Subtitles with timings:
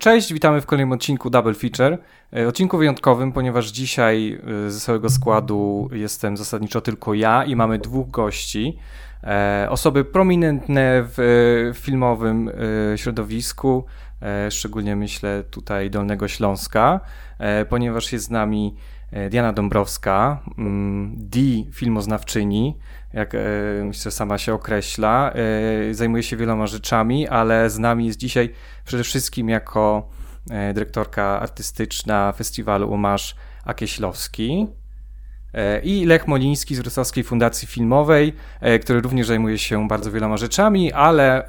[0.00, 1.98] Cześć, witamy w kolejnym odcinku Double Feature.
[2.36, 7.78] E, odcinku wyjątkowym, ponieważ dzisiaj e, ze całego składu jestem zasadniczo tylko ja i mamy
[7.78, 8.78] dwóch gości.
[9.24, 12.50] E, osoby prominentne w filmowym
[12.96, 13.84] środowisku,
[14.50, 17.00] szczególnie myślę tutaj Dolnego Śląska,
[17.68, 18.74] ponieważ jest z nami
[19.30, 21.40] Diana Dąbrowska, mm, D
[21.72, 22.78] filmoznawczyni,
[23.12, 23.36] jak
[23.84, 25.32] myślę sama się określa.
[25.90, 28.54] Zajmuje się wieloma rzeczami, ale z nami jest dzisiaj
[28.84, 30.08] przede wszystkim jako
[30.50, 34.66] e, dyrektorka artystyczna festiwalu Umasz Akieślowski
[35.54, 40.36] e, i Lech Moliński z Wrocławskiej Fundacji Filmowej, e, który również zajmuje się bardzo wieloma
[40.36, 41.46] rzeczami, ale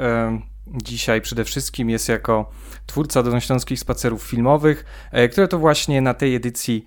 [0.67, 2.49] dzisiaj przede wszystkim jest jako
[2.85, 4.85] twórca Dolnośląskich Spacerów Filmowych,
[5.31, 6.85] które to właśnie na tej edycji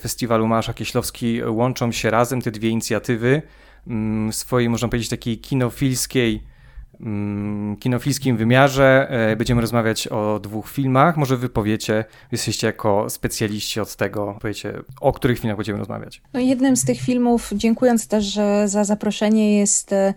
[0.00, 3.42] festiwalu Masz Akieślowski łączą się razem, te dwie inicjatywy.
[3.86, 6.42] Mm, swojej, można powiedzieć, takiej kinofilskiej
[7.80, 9.06] kinofilskim wymiarze.
[9.10, 11.16] E, będziemy rozmawiać o dwóch filmach.
[11.16, 16.22] Może wy powiecie, jesteście jako specjaliści od tego, powiecie, o których filmach będziemy rozmawiać.
[16.32, 20.14] No jednym z tych filmów, dziękując też za zaproszenie, jest e,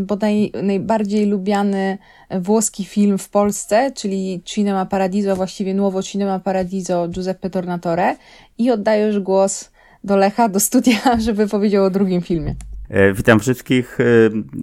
[0.00, 1.98] bodaj najbardziej lubiany
[2.30, 8.16] włoski film w Polsce, czyli Cinema Paradiso, właściwie Nuovo Cinema Paradiso Giuseppe Tornatore
[8.58, 9.70] i oddajesz głos
[10.04, 12.54] do Lecha, do studia, żeby powiedział o drugim filmie.
[12.88, 13.98] E, witam wszystkich.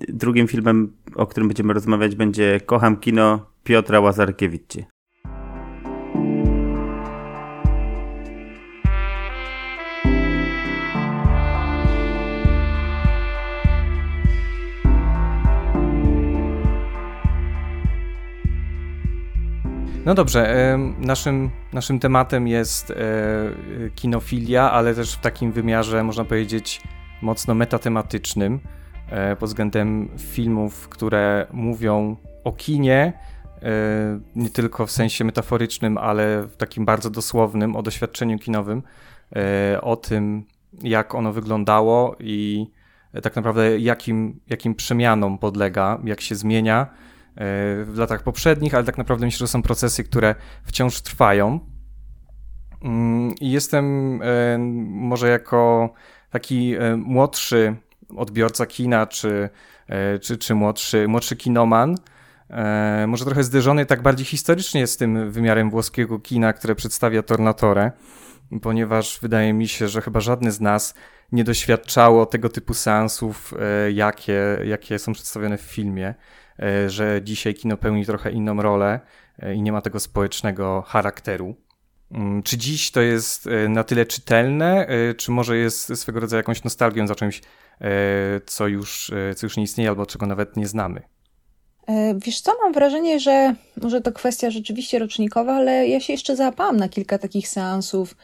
[0.08, 4.80] Drugim filmem o którym będziemy rozmawiać, będzie Kocham kino Piotra Łazarkiewicza.
[20.06, 22.96] No dobrze, naszym, naszym tematem jest e,
[23.96, 26.81] kinofilia, ale też w takim wymiarze, można powiedzieć,
[27.21, 28.59] mocno metatematycznym.
[29.09, 33.13] E, pod względem filmów, które mówią o kinie,
[33.61, 38.83] e, nie tylko w sensie metaforycznym, ale w takim bardzo dosłownym, o doświadczeniu kinowym,
[39.35, 40.45] e, o tym,
[40.81, 42.67] jak ono wyglądało i
[43.23, 46.88] tak naprawdę jakim, jakim przemianom podlega, jak się zmienia
[47.85, 51.59] w latach poprzednich, ale tak naprawdę myślę, że są procesy, które wciąż trwają.
[52.81, 54.19] Mm, I jestem
[54.88, 55.90] może jako
[56.35, 57.75] taki młodszy
[58.18, 59.50] odbiorca kina, czy,
[59.88, 61.96] e, czy, czy młodszy, młodszy kinoman,
[62.50, 67.91] e, może trochę zderzony tak bardziej historycznie z tym wymiarem włoskiego kina, które przedstawia Tornatore,
[68.62, 70.94] ponieważ wydaje mi się, że chyba żadny z nas
[71.31, 76.13] nie doświadczało tego typu seansów, e, jakie, jakie są przedstawione w filmie,
[76.88, 79.00] że dzisiaj kino pełni trochę inną rolę
[79.56, 81.56] i nie ma tego społecznego charakteru.
[82.16, 84.88] Mm, czy dziś to jest na tyle czytelne,
[85.18, 87.42] czy może jest swego rodzaju jakąś nostalgią za czymś
[87.81, 87.88] E,
[88.46, 91.02] co już, e, co już nie istnieje albo czego nawet nie znamy.
[91.88, 96.36] E, wiesz co, mam wrażenie, że może to kwestia rzeczywiście rocznikowa, ale ja się jeszcze
[96.36, 98.16] załapałam na kilka takich seansów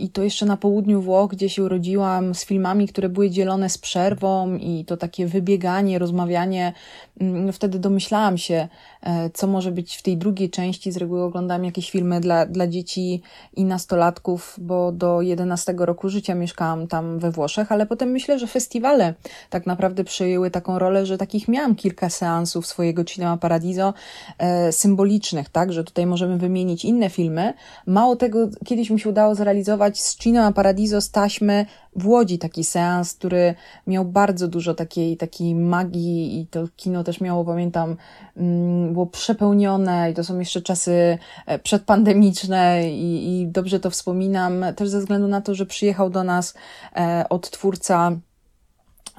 [0.00, 3.78] i to jeszcze na południu Włoch, gdzie się urodziłam, z filmami, które były dzielone z
[3.78, 6.72] przerwą i to takie wybieganie, rozmawianie.
[7.20, 8.68] Mm, wtedy domyślałam się,
[9.02, 10.92] e, co może być w tej drugiej części.
[10.92, 13.22] Z reguły oglądam jakieś filmy dla, dla dzieci
[13.56, 18.46] i nastolatków, bo do 11 roku życia mieszkałam tam we Włoszech, ale potem myślę, że
[18.46, 19.14] festiwale
[19.50, 23.94] tak naprawdę przejęły taką rolę, że takich miałam kilka seansów swojego Cinema Paradiso
[24.38, 27.54] e, symbolicznych, tak, że tutaj możemy wymienić inne filmy.
[27.86, 29.47] Mało tego, kiedyś mi się udało zrealizować
[29.94, 31.66] z Cinema Paradiso z taśmy
[31.96, 33.54] w Łodzi taki seans, który
[33.86, 37.96] miał bardzo dużo takiej, takiej magii i to kino też miało, pamiętam,
[38.36, 44.64] mm, było przepełnione i to są jeszcze czasy e, przedpandemiczne i, i dobrze to wspominam,
[44.76, 46.54] też ze względu na to, że przyjechał do nas
[46.96, 48.12] e, odtwórca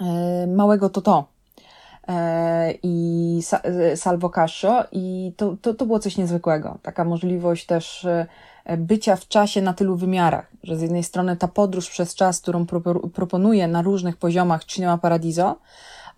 [0.01, 1.27] e, Małego Toto,
[2.83, 3.39] i
[3.95, 6.77] Salvo Cascio i to, to, to było coś niezwykłego.
[6.81, 8.07] Taka możliwość też
[8.77, 12.65] bycia w czasie na tylu wymiarach, że z jednej strony ta podróż przez czas, którą
[13.13, 15.55] proponuje na różnych poziomach Cinema Paradiso,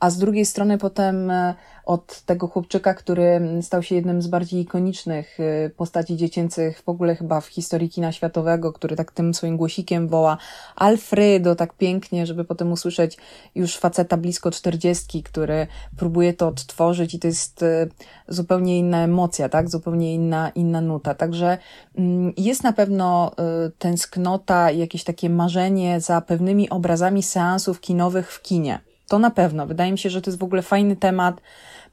[0.02, 1.54] a z drugiej strony potem e,
[1.86, 7.16] od tego chłopczyka, który stał się jednym z bardziej ikonicznych e, postaci dziecięcych w ogóle
[7.16, 10.38] chyba w historii kina światowego, który tak tym swoim głosikiem woła
[10.76, 13.18] Alfredo tak pięknie, żeby potem usłyszeć
[13.56, 15.68] już faceta blisko czterdziestki, który
[15.98, 17.88] próbuje to odtworzyć i to jest e,
[18.28, 19.70] zupełnie inna emocja, tak?
[19.70, 21.16] Zupełnie inna, inna nuta.
[21.16, 21.58] Także
[21.98, 23.32] mm, jest na pewno
[23.78, 28.91] tęsknota jakieś takie marzenie za pewnymi obrazami seansów kinowych w kinie.
[29.12, 29.68] To na pewno.
[29.68, 31.42] Wydaje mi się, że to jest w ogóle fajny temat,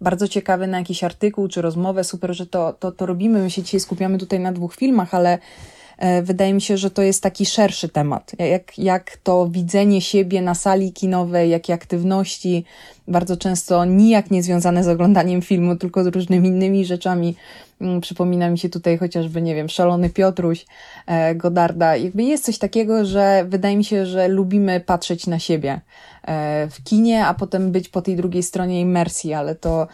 [0.01, 2.05] bardzo ciekawy na jakiś artykuł czy rozmowę.
[2.05, 3.43] Super, że to, to, to robimy.
[3.43, 5.39] My się dzisiaj skupiamy tutaj na dwóch filmach, ale
[5.99, 8.33] e, wydaje mi się, że to jest taki szerszy temat.
[8.39, 12.65] Jak, jak to widzenie siebie na sali kinowej, jakie aktywności,
[13.09, 17.37] bardzo często nijak nie związane z oglądaniem filmu, tylko z różnymi innymi rzeczami
[17.81, 20.67] Mm, przypomina mi się tutaj chociażby, nie wiem, Szalony Piotruś
[21.07, 21.97] e, Godarda.
[21.97, 25.81] Jakby jest coś takiego, że wydaje mi się, że lubimy patrzeć na siebie
[26.71, 29.87] w kinie, a potem być po tej drugiej stronie imersji, ale to,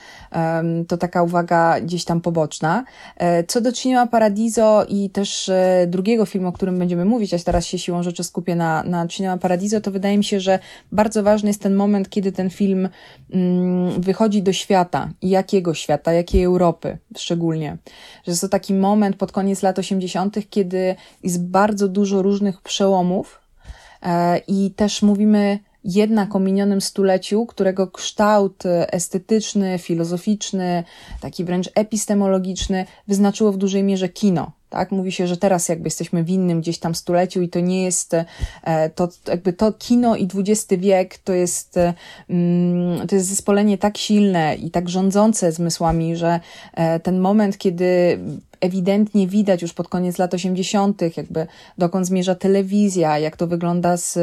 [0.89, 2.85] to taka uwaga gdzieś tam poboczna.
[3.17, 5.51] E, co do Cinema Paradiso i też
[5.87, 9.39] drugiego filmu, o którym będziemy mówić, a teraz się siłą rzeczy skupię na, na Cinema
[9.39, 10.59] Paradiso, to wydaje mi się, że
[10.93, 12.89] bardzo ważny jest ten moment, kiedy ten film
[13.33, 17.77] mm, wychodzi do świata i jakiego świata, jakiej Europy szczególnie.
[18.25, 23.41] Że jest to taki moment pod koniec lat 80., kiedy jest bardzo dużo różnych przełomów
[24.03, 30.85] e, i też mówimy jednak o minionym stuleciu, którego kształt estetyczny, filozoficzny,
[31.21, 34.53] taki wręcz epistemologiczny wyznaczyło w dużej mierze kino.
[34.71, 34.93] Tak?
[34.93, 38.15] Mówi się, że teraz jakby jesteśmy w innym gdzieś tam stuleciu i to nie jest,
[38.63, 41.79] e, to jakby to kino i XX wiek to jest,
[42.31, 46.41] mm, to jest zespolenie tak silne i tak rządzące zmysłami, że
[46.73, 48.19] e, ten moment, kiedy
[48.61, 51.47] ewidentnie widać już pod koniec lat 80., jakby
[51.79, 54.19] dokąd zmierza telewizja, jak to wygląda z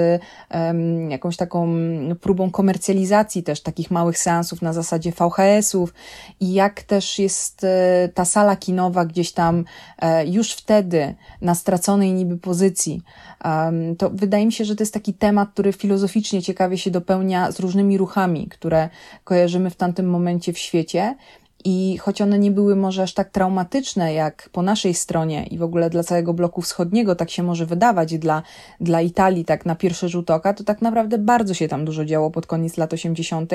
[0.54, 1.74] um, jakąś taką
[2.22, 5.94] próbą komercjalizacji też takich małych seansów na zasadzie VHS-ów
[6.40, 9.66] i jak też jest e, ta sala kinowa gdzieś tam
[10.00, 13.02] e, już wtedy na straconej niby pozycji.
[13.46, 17.52] Um, to wydaje mi się, że to jest taki temat, który filozoficznie ciekawie się dopełnia
[17.52, 18.90] z różnymi ruchami, które
[19.24, 21.16] kojarzymy w tamtym momencie w świecie.
[21.66, 25.64] I choć one nie były może aż tak traumatyczne jak po naszej stronie i w
[25.64, 28.44] ogóle dla całego bloku wschodniego, tak się może wydawać, dla,
[28.80, 32.32] dla Italii, tak na pierwszy rzut oka, to tak naprawdę bardzo się tam dużo działo
[32.32, 33.52] pod koniec lat 80.,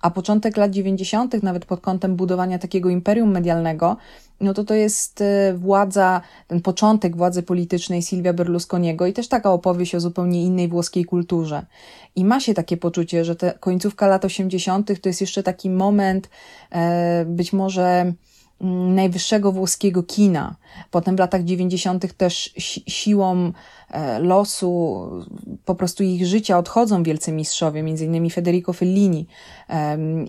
[0.00, 3.96] a początek lat 90., nawet pod kątem budowania takiego imperium medialnego,
[4.40, 9.52] no to to jest e, władza, ten początek władzy politycznej Silvia Berlusconiego i też taka
[9.52, 11.66] opowieść o zupełnie innej włoskiej kulturze.
[12.16, 15.00] I ma się takie poczucie, że te końcówka lat 80.
[15.00, 16.30] to jest jeszcze taki moment,
[17.26, 18.12] być może
[18.60, 20.56] mm, najwyższego włoskiego kina.
[20.90, 22.12] Potem w latach 90.
[22.12, 22.52] też
[22.86, 23.52] siłą
[23.90, 25.10] E, losu,
[25.64, 29.26] po prostu ich życia odchodzą wielcy mistrzowie, między innymi Federico Fellini.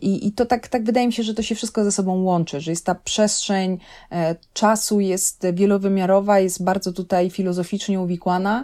[0.01, 2.61] I, i to tak, tak wydaje mi się, że to się wszystko ze sobą łączy,
[2.61, 3.77] że jest ta przestrzeń
[4.11, 8.63] e, czasu, jest wielowymiarowa, jest bardzo tutaj filozoficznie uwikłana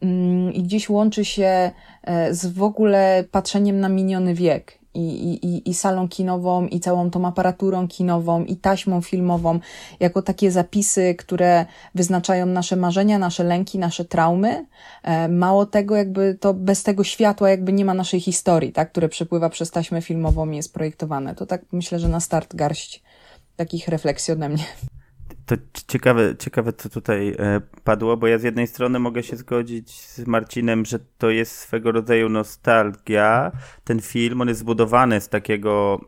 [0.00, 1.70] mm, i gdzieś łączy się
[2.02, 7.10] e, z w ogóle patrzeniem na miniony wiek i, i, i salą kinową, i całą
[7.10, 9.60] tą aparaturą kinową, i taśmą filmową,
[10.00, 14.66] jako takie zapisy, które wyznaczają nasze marzenia, nasze lęki, nasze traumy.
[15.02, 19.08] E, mało tego, jakby to bez tego światła jakby nie ma naszej historii, tak, które
[19.08, 21.34] przepływa przez taśmę filmową i jest projektowane.
[21.34, 23.02] To tak myślę, że na start garść
[23.56, 24.64] takich refleksji ode mnie.
[25.46, 25.54] To
[25.86, 30.26] ciekawe, ciekawe, co tutaj e, padło, bo ja z jednej strony mogę się zgodzić z
[30.26, 33.52] Marcinem, że to jest swego rodzaju nostalgia.
[33.84, 36.00] Ten film, on jest zbudowany z takiego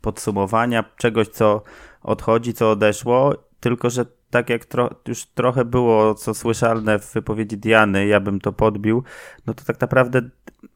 [0.00, 1.62] podsumowania czegoś, co
[2.02, 7.58] odchodzi, co odeszło, tylko że tak jak tro, już trochę było co słyszalne w wypowiedzi
[7.58, 9.02] Diany, ja bym to podbił,
[9.46, 10.22] no to tak naprawdę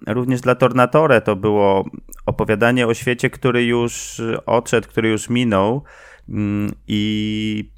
[0.07, 1.85] również dla Tornatore to było
[2.27, 5.83] opowiadanie o świecie, który już odszedł, który już minął,
[6.89, 7.71] I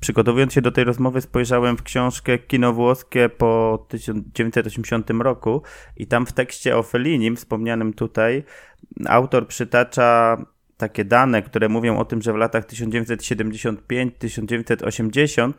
[0.00, 5.62] przygotowując się do tej rozmowy, spojrzałem w książkę Kino włoskie po 1980 roku,
[5.96, 8.44] i tam w tekście o Fellinim, wspomnianym tutaj,
[9.06, 10.36] autor przytacza
[10.76, 15.52] takie dane, które mówią o tym, że w latach 1975-1980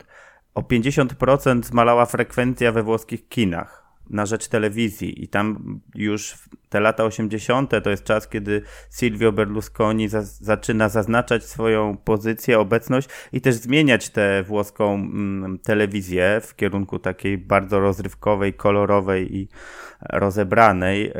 [0.53, 6.35] o 50% zmalała frekwencja we włoskich kinach na rzecz telewizji i tam już
[6.69, 7.71] te lata 80.
[7.83, 14.09] to jest czas, kiedy Silvio Berlusconi za zaczyna zaznaczać swoją pozycję, obecność i też zmieniać
[14.09, 19.47] tę włoską mm, telewizję w kierunku takiej bardzo rozrywkowej, kolorowej i
[20.09, 21.13] rozebranej,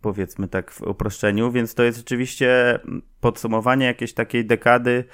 [0.00, 2.78] powiedzmy tak w uproszczeniu, więc to jest rzeczywiście
[3.20, 5.04] podsumowanie jakiejś takiej dekady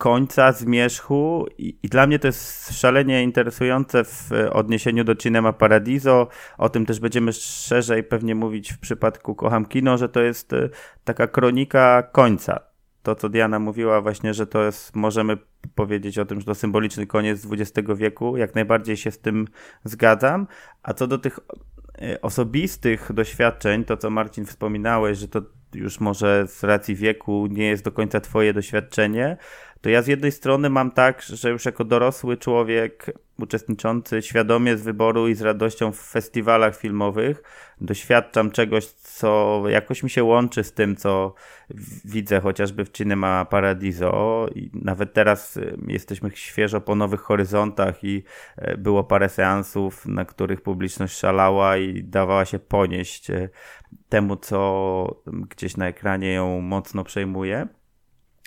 [0.00, 6.28] końca, zmierzchu i, i, dla mnie to jest szalenie interesujące w odniesieniu do Cinema Paradiso.
[6.58, 10.68] O tym też będziemy szerzej pewnie mówić w przypadku Kocham Kino, że to jest e,
[11.04, 12.60] taka kronika końca.
[13.02, 15.36] To, co Diana mówiła właśnie, że to jest, możemy
[15.74, 18.36] powiedzieć o tym, że to symboliczny koniec XX wieku.
[18.36, 19.48] Jak najbardziej się z tym
[19.84, 20.46] zgadzam.
[20.82, 21.40] A co do tych
[22.02, 25.42] e, osobistych doświadczeń, to co Marcin wspominałeś, że to
[25.74, 29.36] już może z racji wieku nie jest do końca twoje doświadczenie,
[29.80, 34.82] to ja z jednej strony mam tak, że już jako dorosły człowiek uczestniczący świadomie z
[34.82, 37.42] wyboru i z radością w festiwalach filmowych
[37.80, 41.34] doświadczam czegoś, co jakoś mi się łączy z tym, co
[42.04, 48.22] widzę chociażby w Cinema Paradiso i nawet teraz y, jesteśmy świeżo po Nowych Horyzontach i
[48.58, 53.50] y, było parę seansów, na których publiczność szalała i dawała się ponieść y,
[54.08, 57.68] temu, co gdzieś na ekranie ją mocno przejmuje.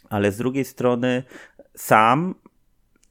[0.09, 1.23] Ale z drugiej strony
[1.75, 2.35] sam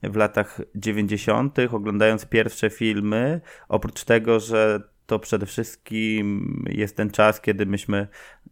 [0.03, 7.41] w latach 90., oglądając pierwsze filmy, oprócz tego, że to przede wszystkim jest ten czas,
[7.41, 8.07] kiedy myśmy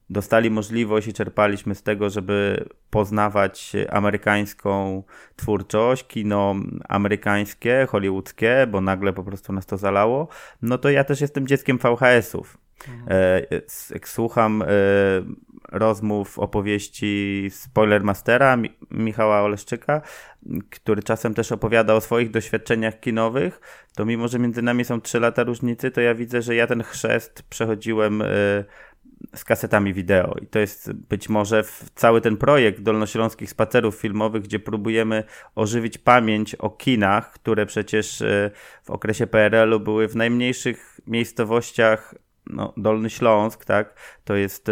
[0.10, 5.04] dostali możliwość i czerpaliśmy z tego, żeby poznawać amerykańską
[5.36, 6.56] twórczość, kino
[6.90, 10.28] amerykańskie, hollywoodzkie, bo nagle po prostu nas to zalało.
[10.62, 12.58] No to ja też jestem dzieckiem VHS-ów.
[12.88, 13.08] Mhm.
[13.10, 14.68] E, słucham e,
[15.72, 18.58] rozmów, opowieści Spoilermastera
[18.92, 20.02] Michała Oleszczyka,
[20.70, 23.62] który czasem też opowiada o swoich doświadczeniach kinowych,
[23.96, 26.84] to mimo, że między nami są trzy lata różnicy, to ja widzę, że ja ten
[26.84, 28.26] chrzest przechodziłem e,
[29.36, 30.36] z kasetami wideo.
[30.42, 31.64] I to jest być może
[31.96, 35.24] cały ten projekt Dolnośląskich Spacerów Filmowych, gdzie próbujemy
[35.56, 38.52] ożywić pamięć o kinach, które przecież e,
[38.84, 42.16] w okresie PRL-u były w najmniejszych miejscowościach
[42.52, 44.72] no, Dolny Śląsk, tak, to jest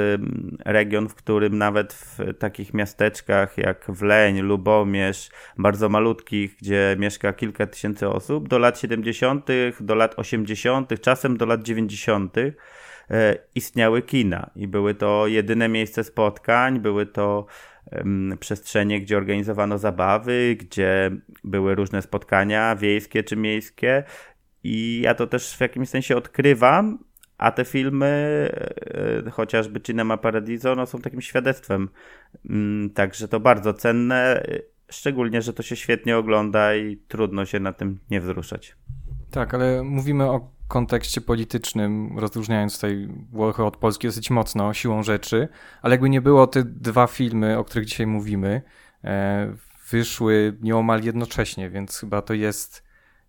[0.66, 7.68] region, w którym nawet w takich miasteczkach jak Wleń, Lubomierz, bardzo malutkich, gdzie mieszka kilka
[7.68, 9.48] tysięcy osób, do lat 70.,
[9.80, 12.38] do lat 80., czasem do lat 90.
[12.38, 17.46] E, istniały kina i były to jedyne miejsce spotkań, były to
[18.40, 21.12] przestrzenie, gdzie organizowano zabawy, gdzie
[21.44, 24.04] były różne spotkania wiejskie czy miejskie.
[24.64, 27.04] I ja to też w jakimś sensie odkrywam,
[27.40, 28.08] a te filmy,
[28.54, 31.90] e, e, chociażby Cinema Paradiso, no są takim świadectwem.
[32.50, 34.44] Mm, także to bardzo cenne,
[34.92, 38.76] szczególnie, że to się świetnie ogląda i trudno się na tym nie wzruszać.
[39.32, 45.48] Tak, ale mówimy o kontekście politycznym, rozróżniając tutaj Włochy od Polski dosyć mocno, siłą rzeczy,
[45.82, 48.62] ale jakby nie było, te dwa filmy, o których dzisiaj mówimy,
[49.04, 49.54] e,
[49.90, 52.84] wyszły nieomal jednocześnie, więc chyba to jest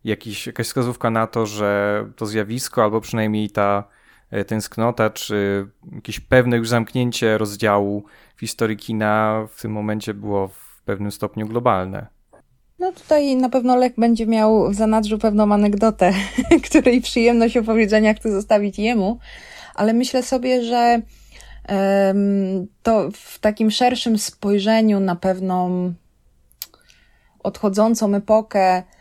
[0.04, 3.99] jakiś, jakaś wskazówka na to, że to zjawisko, albo przynajmniej ta E,
[4.46, 8.04] tęsknota, czy jakieś pewne już zamknięcie rozdziału
[8.36, 12.06] w historii kina w tym momencie było w pewnym stopniu globalne.
[12.78, 16.12] No tutaj na pewno Lek będzie miał w zanadrzu pewną anegdotę,
[16.68, 19.18] której przyjemność opowiedzenia chcę zostawić jemu,
[19.74, 21.02] ale myślę sobie, że
[22.82, 25.92] to w takim szerszym spojrzeniu na pewną
[27.42, 28.99] odchodzącą epokę E,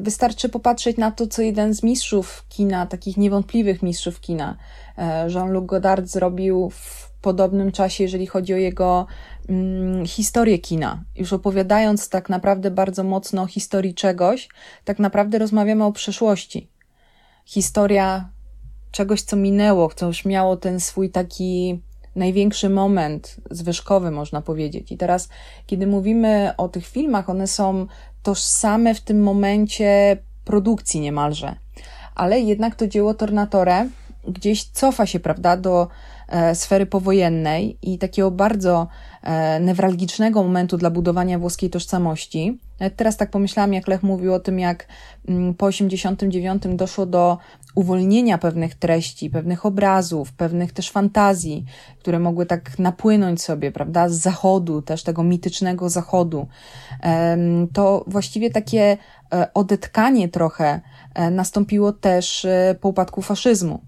[0.00, 4.56] wystarczy popatrzeć na to, co jeden z mistrzów kina, takich niewątpliwych mistrzów kina,
[4.98, 9.06] e, Jean-Luc Godard zrobił w podobnym czasie, jeżeli chodzi o jego
[9.48, 11.04] mm, historię kina.
[11.16, 14.48] Już opowiadając tak naprawdę bardzo mocno o historii czegoś,
[14.84, 16.70] tak naprawdę rozmawiamy o przeszłości.
[17.44, 18.28] Historia
[18.90, 21.82] czegoś, co minęło, co już miało ten swój taki
[22.16, 24.92] największy moment zwyżkowy, można powiedzieć.
[24.92, 25.28] I teraz,
[25.66, 27.86] kiedy mówimy o tych filmach, one są
[28.24, 31.56] tożsame w tym momencie produkcji niemalże.
[32.14, 33.88] Ale jednak to dzieło Tornatore
[34.28, 35.88] gdzieś cofa się, prawda, do
[36.28, 38.88] e, sfery powojennej i takiego bardzo
[39.22, 42.58] e, newralgicznego momentu dla budowania włoskiej tożsamości.
[42.96, 44.86] teraz tak pomyślałam, jak Lech mówił o tym, jak
[45.28, 47.38] mm, po 89 doszło do
[47.74, 51.64] uwolnienia pewnych treści, pewnych obrazów, pewnych też fantazji,
[51.98, 56.46] które mogły tak napłynąć sobie, prawda, z zachodu, też tego mitycznego zachodu.
[57.72, 58.96] To właściwie takie
[59.32, 60.80] e, odetkanie trochę
[61.14, 63.80] e, nastąpiło też e, po upadku faszyzmu.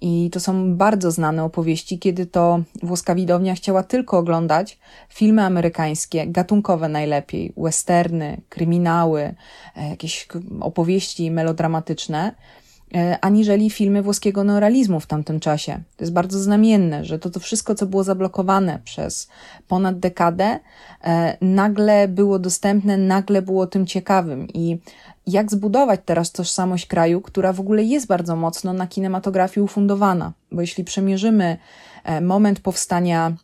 [0.00, 4.78] I to są bardzo znane opowieści, kiedy to włoska widownia chciała tylko oglądać
[5.08, 9.34] filmy amerykańskie, gatunkowe najlepiej, westerny, kryminały,
[9.90, 10.28] jakieś
[10.60, 12.34] opowieści melodramatyczne
[13.20, 15.72] aniżeli filmy włoskiego neorealizmu w tamtym czasie.
[15.96, 19.28] To jest bardzo znamienne, że to, to wszystko, co było zablokowane przez
[19.68, 20.58] ponad dekadę,
[21.04, 24.48] e, nagle było dostępne, nagle było tym ciekawym.
[24.48, 24.78] I
[25.26, 30.32] jak zbudować teraz tożsamość kraju, która w ogóle jest bardzo mocno na kinematografii ufundowana?
[30.52, 31.56] Bo jeśli przemierzymy
[32.04, 33.36] e, moment powstania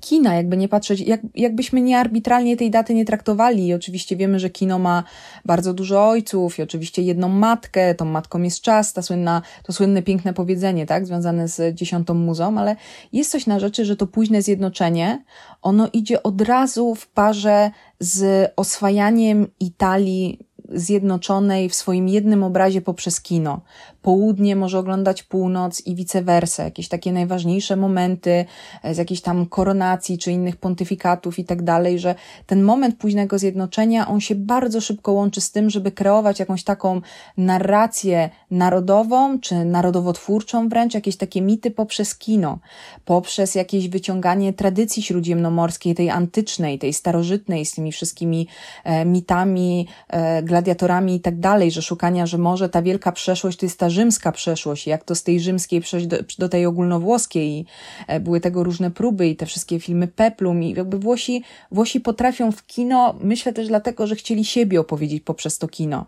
[0.00, 3.66] kina, jakby nie patrzeć, jak, jakbyśmy nie arbitralnie tej daty nie traktowali.
[3.66, 5.04] I oczywiście wiemy, że kino ma
[5.44, 10.02] bardzo dużo ojców i oczywiście jedną matkę, tą matką jest czas, ta słynna, to słynne
[10.02, 12.76] piękne powiedzenie, tak, związane z dziesiątą muzą, ale
[13.12, 15.24] jest coś na rzeczy, że to późne zjednoczenie,
[15.62, 17.70] ono idzie od razu w parze
[18.00, 20.38] z oswajaniem Italii
[20.74, 23.60] zjednoczonej w swoim jednym obrazie poprzez kino.
[24.02, 26.64] Południe może oglądać północ i vice versa.
[26.64, 28.44] Jakieś takie najważniejsze momenty
[28.92, 32.14] z jakiejś tam koronacji czy innych pontyfikatów i tak dalej, że
[32.46, 37.00] ten moment późnego zjednoczenia, on się bardzo szybko łączy z tym, żeby kreować jakąś taką
[37.36, 42.58] narrację narodową czy narodowotwórczą wręcz, jakieś takie mity poprzez kino,
[43.04, 48.48] poprzez jakieś wyciąganie tradycji śródziemnomorskiej, tej antycznej, tej starożytnej, z tymi wszystkimi
[48.84, 53.66] e, mitami, e, gladiatorami i tak dalej, że szukania, że może ta wielka przeszłość to
[53.66, 57.66] jest ta rzymska przeszłość, jak to z tej rzymskiej przejść do, do tej ogólnowłoskiej
[58.06, 62.52] e, były tego różne próby i te wszystkie filmy Peplum i jakby Włosi, Włosi potrafią
[62.52, 66.06] w kino, myślę też dlatego, że chcieli siebie opowiedzieć poprzez to kino.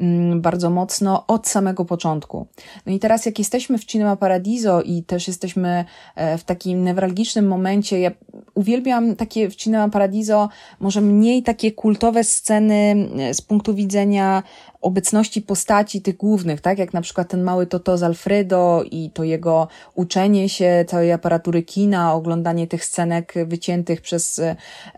[0.00, 2.46] Mm, bardzo mocno od samego początku.
[2.86, 5.84] No i teraz jak jesteśmy w Cinema Paradiso i też jesteśmy
[6.14, 8.10] e, w takim newralgicznym momencie, ja
[8.54, 10.48] uwielbiam takie w Cinema Paradiso
[10.80, 14.42] może mniej takie kultowe sceny e, z punktu widzenia
[14.86, 16.78] obecności postaci tych głównych, tak?
[16.78, 21.62] Jak na przykład ten mały Toto z Alfredo i to jego uczenie się całej aparatury
[21.62, 24.40] kina, oglądanie tych scenek wyciętych przez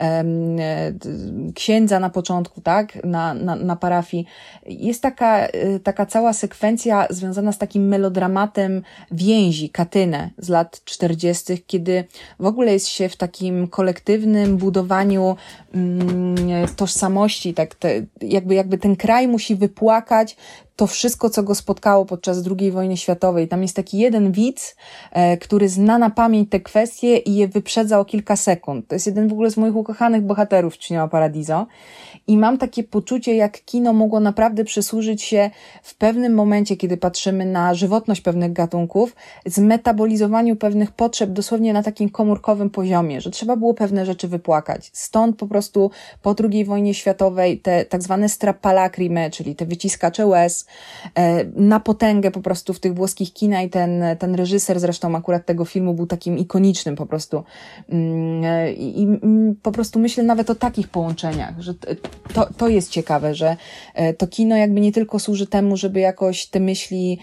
[0.00, 0.56] um,
[1.54, 3.04] księdza na początku, tak?
[3.04, 4.26] Na, na, na parafii.
[4.88, 11.62] Jest taka, e, taka cała sekwencja związana z takim melodramatem więzi, Katynę z lat 40.,
[11.66, 12.04] kiedy
[12.40, 15.36] w ogóle jest się w takim kolektywnym budowaniu
[15.74, 16.36] mm,
[16.76, 17.74] tożsamości, tak?
[17.74, 17.90] Te,
[18.20, 20.36] jakby, jakby ten kraj musi wypłynąć płakać,
[20.78, 23.48] to wszystko, co go spotkało podczas II wojny światowej.
[23.48, 24.76] Tam jest taki jeden widz,
[25.12, 28.88] e, który zna na pamięć te kwestie i je wyprzedza o kilka sekund.
[28.88, 31.66] To jest jeden w ogóle z moich ukochanych bohaterów Cinema Paradiso.
[32.26, 35.50] I mam takie poczucie, jak kino mogło naprawdę przysłużyć się
[35.82, 39.16] w pewnym momencie, kiedy patrzymy na żywotność pewnych gatunków,
[39.46, 44.90] zmetabolizowaniu pewnych potrzeb dosłownie na takim komórkowym poziomie, że trzeba było pewne rzeczy wypłakać.
[44.92, 45.90] Stąd po prostu
[46.22, 50.67] po II wojnie światowej te tak zwane strappalacrime, czyli te wyciskacze łez,
[51.54, 55.64] na potęgę po prostu w tych włoskich kina i ten, ten reżyser zresztą akurat tego
[55.64, 57.44] filmu był takim ikonicznym po prostu.
[57.88, 59.06] Mm, e, I,
[59.62, 61.74] po prostu myślę nawet o takich połączeniach, że
[62.34, 63.56] to, to jest ciekawe, że
[63.94, 67.18] e, to kino jakby nie tylko służy temu, żeby jakoś te myśli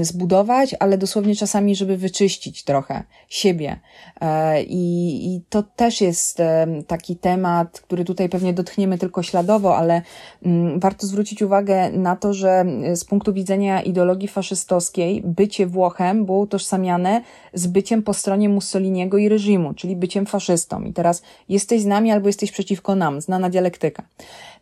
[0.00, 3.80] zbudować, ale dosłownie czasami, żeby wyczyścić trochę siebie.
[4.20, 6.42] E, I, i to też jest
[6.86, 10.02] taki temat, który tutaj pewnie dotkniemy tylko śladowo, ale
[10.42, 12.61] um, warto zwrócić uwagę na to, że
[12.94, 17.22] z punktu widzenia ideologii faszystowskiej bycie Włochem było utożsamiane
[17.54, 20.82] z byciem po stronie Mussoliniego i reżimu, czyli byciem faszystą.
[20.82, 24.02] I teraz jesteś z nami albo jesteś przeciwko nam, znana dialektyka.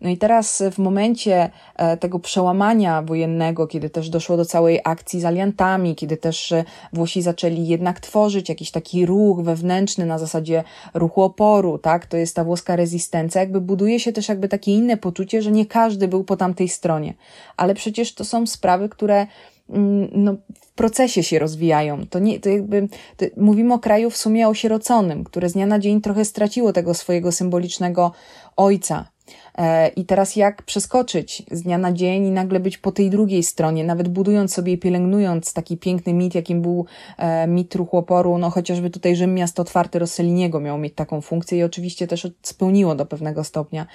[0.00, 5.20] No i teraz w momencie e, tego przełamania wojennego, kiedy też doszło do całej akcji
[5.20, 10.64] z aliantami, kiedy też e, Włosi zaczęli jednak tworzyć jakiś taki ruch wewnętrzny na zasadzie
[10.94, 14.96] ruchu oporu, tak, to jest ta włoska rezystencja, jakby buduje się też jakby takie inne
[14.96, 17.14] poczucie, że nie każdy był po tamtej stronie,
[17.56, 19.26] ale przecież to są sprawy, które
[19.70, 22.06] mm, no, w procesie się rozwijają.
[22.06, 25.78] To nie, to jakby, to mówimy o kraju w sumie osieroconym, które z dnia na
[25.78, 28.12] dzień trochę straciło tego swojego symbolicznego
[28.56, 29.08] ojca,
[29.96, 33.84] I teraz jak przeskoczyć z dnia na dzień i nagle być po tej drugiej stronie,
[33.84, 36.86] nawet budując sobie i pielęgnując taki piękny mit, jakim był
[37.18, 41.58] e, mit ruchu oporu, no chociażby tutaj Rzym Miasto Otwarte Rosselliniego miało mieć taką funkcję
[41.58, 43.86] i oczywiście też spełniło do pewnego stopnia.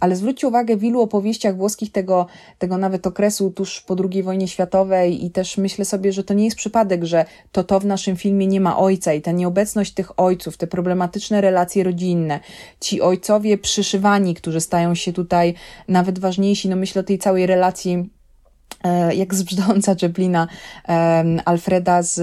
[0.00, 2.26] Ale zwróćcie uwagę, w ilu opowieściach włoskich tego,
[2.58, 6.44] tego nawet okresu tuż po II wojnie światowej i też myślę sobie, że to nie
[6.44, 10.20] jest przypadek, że to to w naszym filmie nie ma ojca i ta nieobecność tych
[10.20, 12.40] ojców, te problematyczne relacje rodzinne,
[12.80, 15.54] ci ojcowie przyszywani, którzy stają się tutaj
[15.88, 16.68] nawet ważniejsi.
[16.68, 18.10] No myślę o tej całej relacji
[19.10, 20.48] jak z brzdąca Czeplina
[21.44, 22.14] Alfreda z,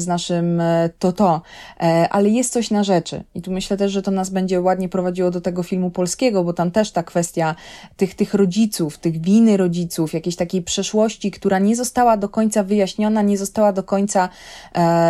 [0.00, 1.42] z naszym e, Toto,
[1.80, 3.24] e, ale jest coś na rzeczy.
[3.34, 6.52] I tu myślę też, że to nas będzie ładnie prowadziło do tego filmu polskiego, bo
[6.52, 7.54] tam też ta kwestia
[7.96, 13.22] tych, tych rodziców, tych winy rodziców, jakiejś takiej przeszłości, która nie została do końca wyjaśniona,
[13.22, 14.28] nie została do końca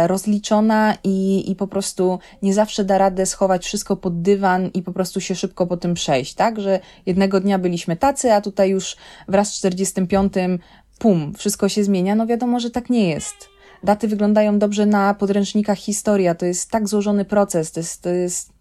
[0.06, 4.92] rozliczona i, i po prostu nie zawsze da radę schować wszystko pod dywan i po
[4.92, 8.96] prostu się szybko po tym przejść, tak, że jednego dnia byliśmy tacy, a tutaj już
[9.28, 10.32] wraz z 45
[11.00, 13.48] pum, wszystko się zmienia, no wiadomo, że tak nie jest.
[13.84, 18.52] Daty wyglądają dobrze na podręcznikach historia, to jest tak złożony proces, to jest, to jest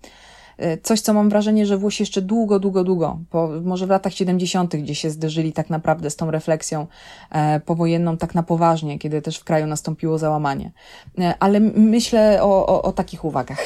[0.57, 4.13] e, coś, co mam wrażenie, że Włosi jeszcze długo, długo, długo, po, może w latach
[4.13, 6.87] 70., gdzie się zderzyli tak naprawdę z tą refleksją
[7.31, 10.71] e, powojenną tak na poważnie, kiedy też w kraju nastąpiło załamanie.
[11.19, 13.65] E, ale myślę o, o, o takich uwagach.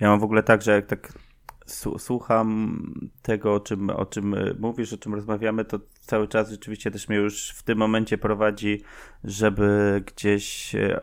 [0.00, 1.12] Ja mam w ogóle tak, że jak tak
[1.98, 2.82] słucham
[3.22, 7.08] tego, o czym, o czym e, mówisz, o czym rozmawiamy, to cały czas rzeczywiście też
[7.08, 8.82] mnie już w tym momencie prowadzi,
[9.24, 11.00] żeby gdzieś e,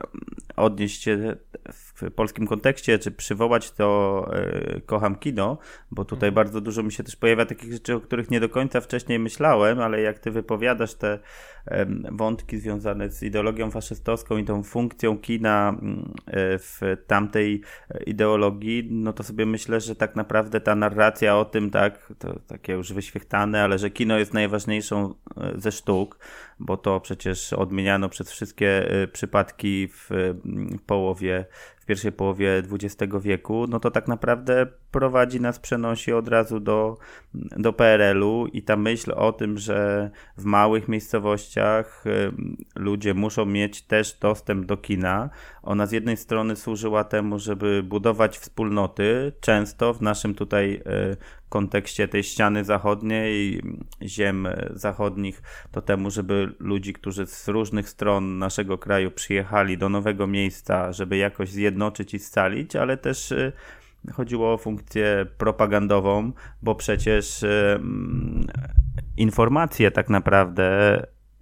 [0.55, 1.35] odnieść się
[1.73, 5.57] w polskim kontekście, czy przywołać to e, Kocham Kino,
[5.91, 6.35] bo tutaj mhm.
[6.35, 9.79] bardzo dużo mi się też pojawia takich rzeczy, o których nie do końca wcześniej myślałem,
[9.79, 11.19] ale jak ty wypowiadasz te
[12.12, 16.13] wątki związane z ideologią faszystowską i tą funkcją kina mm,
[16.57, 17.62] w tamtej
[18.05, 22.73] ideologii, no to sobie myślę, że tak naprawdę ta narracja o tym, tak, to takie
[22.73, 24.33] już wyświechtane, ale że kino jest
[24.91, 26.19] najważniejszą e, ze sztuk,
[26.59, 30.09] bo to przecież odmieniano przez wszystkie e, przypadki w
[30.85, 31.45] połowie
[31.89, 36.97] pierwszej połowie XX wieku, no to tak naprawdę prowadzi nas, przenosi od razu do,
[37.33, 42.31] do PRL-u i ta myśl o tym, że w małych miejscowościach y,
[42.75, 45.29] ludzie muszą mieć też dostęp do kina,
[45.63, 50.81] ona z jednej strony służyła temu, żeby budować wspólnoty, często w naszym tutaj
[51.13, 51.17] y,
[51.49, 53.61] kontekście tej ściany zachodniej,
[54.01, 55.41] ziem zachodnich,
[55.71, 61.17] to temu, żeby ludzi, którzy z różnych stron naszego kraju przyjechali do nowego miejsca, żeby
[61.17, 63.51] jakoś zjednoczyć i scalić, ale też y,
[64.13, 66.31] chodziło o funkcję propagandową,
[66.62, 67.79] bo przecież y,
[69.17, 70.99] informacje tak naprawdę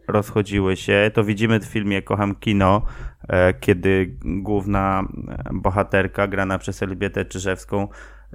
[0.07, 1.11] rozchodziły się.
[1.13, 2.81] To widzimy w filmie Kocham Kino,
[3.29, 5.07] e, kiedy główna
[5.53, 7.87] bohaterka grana przez Elżbietę Czyżewską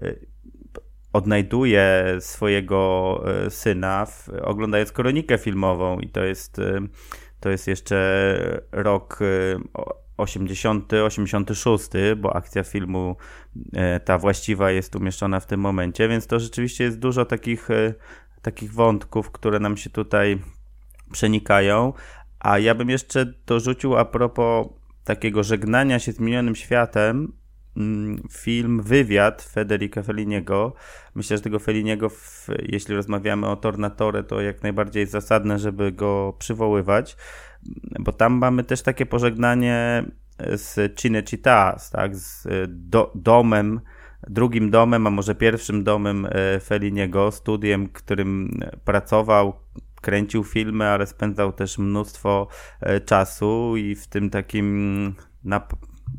[0.02, 0.31] y,
[1.12, 6.81] odnajduje swojego e, syna w, oglądając kronikę filmową i to jest, e,
[7.40, 9.18] to jest jeszcze rok
[10.16, 13.16] 80, e, 86, bo akcja filmu
[14.05, 17.68] ta właściwa jest umieszczona w tym momencie, więc to rzeczywiście jest dużo takich,
[18.42, 20.38] takich wątków, które nam się tutaj
[21.12, 21.92] przenikają.
[22.40, 24.66] A ja bym jeszcze dorzucił a propos
[25.05, 27.33] takiego żegnania się z minionym światem,
[28.30, 30.72] film, wywiad Federica Felliniego.
[31.14, 32.11] Myślę, że tego Felliniego,
[32.62, 37.16] jeśli rozmawiamy o Tornatore, to jak najbardziej jest zasadne, żeby go przywoływać,
[38.00, 40.04] bo tam mamy też takie pożegnanie
[40.38, 43.80] z Cinecittà, tak, z do, domem,
[44.28, 49.54] drugim domem, a może pierwszym domem e, Felliniego, studiem, którym pracował,
[50.00, 52.48] kręcił filmy, ale spędzał też mnóstwo
[52.80, 55.14] e, czasu i w tym takim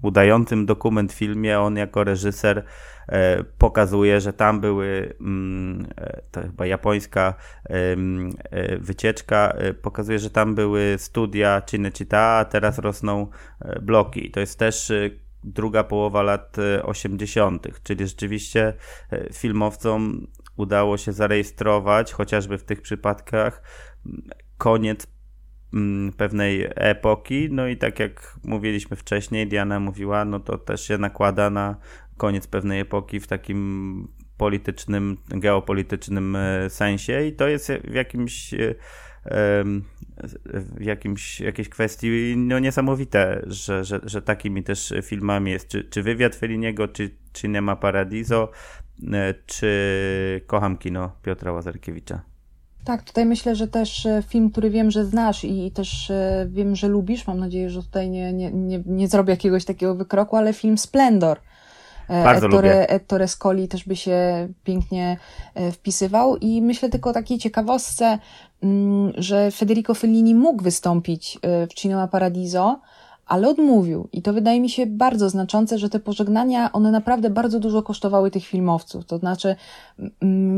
[0.03, 2.63] udającym dokument filmie on jako reżyser
[3.07, 7.95] e, pokazuje, że tam były, mm, e, to chyba japońska e,
[8.77, 13.27] wycieczka, pokazuje, że tam były studia Cinecittà, a teraz rosną
[13.81, 14.31] bloki.
[14.31, 14.91] To jest też
[15.43, 18.73] druga połowa lat 80., czyli rzeczywiście
[19.33, 23.61] filmowcom udało się zarejestrować, chociażby w tych przypadkach,
[24.57, 25.12] koniec Mm,
[26.17, 27.47] pewnej epoki.
[27.51, 31.75] No i tak jak mówiliśmy wcześniej, Diana mówiła, no to też się nakłada na
[32.17, 34.07] koniec pewnej epoki w takim
[34.37, 38.75] politycznym, geopolitycznym e, sensie i to jest w jakimś e,
[40.53, 46.03] w jakimś, jakiejś kwestii no, niesamowite, że, że, że takimi też filmami jest czy, czy
[46.03, 48.51] Wywiad Feliniego, czy Cinema Paradiso,
[49.13, 52.32] e, czy Kocham Kino Piotra Łazarkiewicza.
[52.85, 56.75] Tak, tutaj myślę, że też e, film, który wiem, że znasz i też e, wiem,
[56.75, 60.53] że lubisz, mam nadzieję, że tutaj nie, nie, nie, nie zrobię jakiegoś takiego wykroku, ale
[60.53, 61.39] film Splendor.
[62.09, 62.89] E, Bardzo Ettore, lubię.
[62.89, 65.17] Ettore Scoli też by się pięknie
[65.71, 68.19] wpisywał i myślę tylko o takiej ciekawostce,
[68.63, 72.79] mm, że Federico Fellini mógł wystąpić w Cinema Paradiso,
[73.25, 74.07] ale odmówił.
[74.11, 78.31] I to wydaje mi się bardzo znaczące, że te pożegnania, one naprawdę bardzo dużo kosztowały
[78.31, 79.05] tych filmowców.
[79.05, 79.55] To znaczy,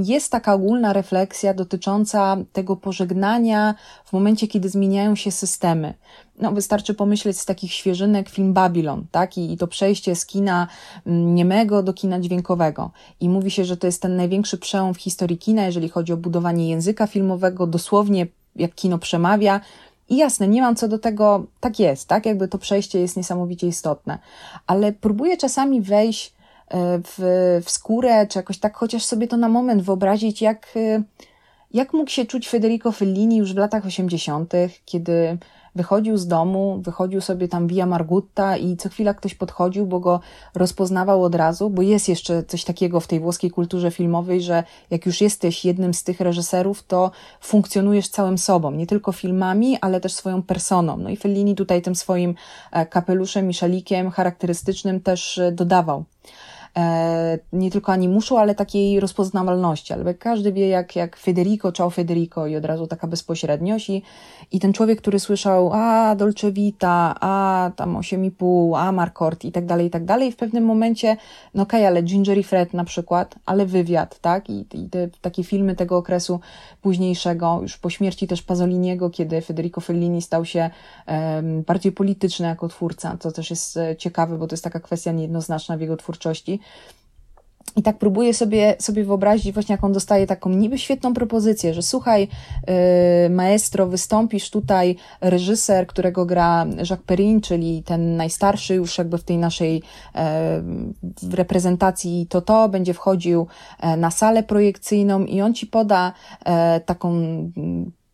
[0.04, 3.76] jest taka ogólna refleksja dotycząca tego pożegnania
[4.06, 5.94] w momencie, kiedy zmieniają się systemy.
[6.40, 9.38] No, wystarczy pomyśleć z takich świeżynek film Babylon, tak?
[9.38, 10.68] I, I to przejście z kina
[11.06, 12.92] niemego do kina dźwiękowego.
[13.20, 16.18] I mówi się, że to jest ten największy przełom w historii kina, jeżeli chodzi o
[16.18, 19.62] budowanie języka filmowego, dosłownie jak kino przemawia,
[20.10, 22.26] i jasne, nie mam co do tego, tak jest, tak?
[22.26, 24.20] Jakby to przejście jest niesamowicie istotne,
[24.68, 26.34] ale próbuję czasami wejść
[26.68, 27.16] e, w,
[27.66, 31.04] w skórę, czy jakoś tak chociaż sobie to na moment wyobrazić, jak, e,
[31.74, 34.54] jak mógł się czuć Federico Fellini już w latach 80.,
[34.86, 35.38] kiedy
[35.76, 40.20] wychodził z domu, wychodził sobie tam via Margutta i co chwila ktoś podchodził, bo go
[40.56, 45.06] rozpoznawał od razu, bo jest jeszcze coś takiego w tej włoskiej kulturze filmowej, że jak
[45.06, 47.12] już jesteś jednym z tych reżyserów, to
[47.42, 50.98] funkcjonujesz całym sobą, nie tylko filmami, ale też swoją personą.
[50.98, 52.36] No i Fellini tutaj tym swoim
[52.72, 56.04] e, kapeluszem i szalikiem charakterystycznym też e, dodawał.
[56.78, 62.48] E, nie tylko animuszu, ale takiej rozpoznawalności, ale każdy wie jak, jak Federico, ciao Federico
[62.48, 63.90] i od razu taka bezpośredniość.
[63.90, 64.04] I,
[64.52, 69.66] i ten człowiek, który słyszał a Dolce Vita, a tam 8,5, a Markort i tak
[69.66, 71.18] dalej, i tak dalej w pewnym momencie,
[71.54, 75.08] no okej, okay, ale Ginger i Fred na przykład, ale wywiad, tak, i, i te,
[75.22, 76.40] takie filmy tego okresu
[76.82, 80.70] późniejszego, już po śmierci też Pasoliniego, kiedy Federico Fellini stał się
[81.08, 85.12] um, bardziej polityczny jako twórca, co też jest e, ciekawe, bo to jest taka kwestia
[85.12, 86.60] niejednoznaczna w jego twórczości,
[87.76, 91.82] i tak próbuję sobie, sobie wyobrazić właśnie, jak on dostaje taką niby świetną propozycję, że
[91.82, 92.28] słuchaj,
[92.68, 99.24] yy, maestro, wystąpisz tutaj, reżyser, którego gra Jacques Perrin, czyli ten najstarszy już jakby w
[99.24, 99.84] tej naszej
[100.16, 100.22] yy,
[101.32, 103.48] reprezentacji to to, będzie wchodził
[103.84, 106.14] yy, na salę projekcyjną i on ci poda
[106.46, 106.52] yy,
[106.86, 107.12] taką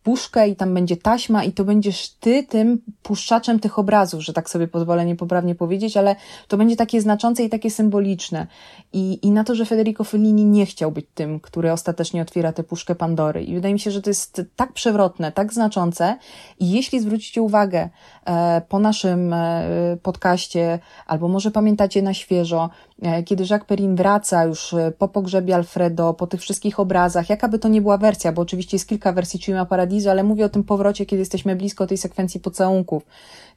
[0.03, 4.49] puszkę i tam będzie taśma i to będziesz ty tym puszczaczem tych obrazów, że tak
[4.49, 6.15] sobie pozwolę niepoprawnie powiedzieć, ale
[6.47, 8.47] to będzie takie znaczące i takie symboliczne.
[8.93, 12.63] I, i na to, że Federico Fellini nie chciał być tym, który ostatecznie otwiera tę
[12.63, 13.43] puszkę Pandory.
[13.43, 16.17] I wydaje mi się, że to jest tak przewrotne, tak znaczące
[16.59, 17.89] i jeśli zwrócicie uwagę
[18.25, 22.69] e, po naszym e, podcaście, albo może pamiętacie na świeżo,
[23.01, 27.47] e, kiedy Jacques Perrin wraca już e, po pogrzebie Alfredo, po tych wszystkich obrazach, jaka
[27.47, 30.49] by to nie była wersja, bo oczywiście jest kilka wersji Cinema Paradiso, ale mówię o
[30.49, 33.03] tym powrocie, kiedy jesteśmy blisko tej sekwencji pocałunków,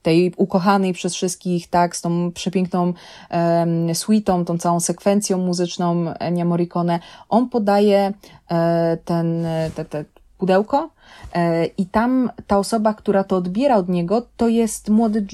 [0.03, 2.93] tej ukochanej przez wszystkich, tak, z tą przepiękną
[3.31, 7.01] um, suitą, tą całą sekwencją muzyczną Ennio Morricone.
[7.29, 8.13] On podaje
[8.51, 10.05] e, ten, te, te
[10.39, 10.91] pudełko
[11.35, 15.27] e, i tam ta osoba, która to odbiera od niego, to jest młody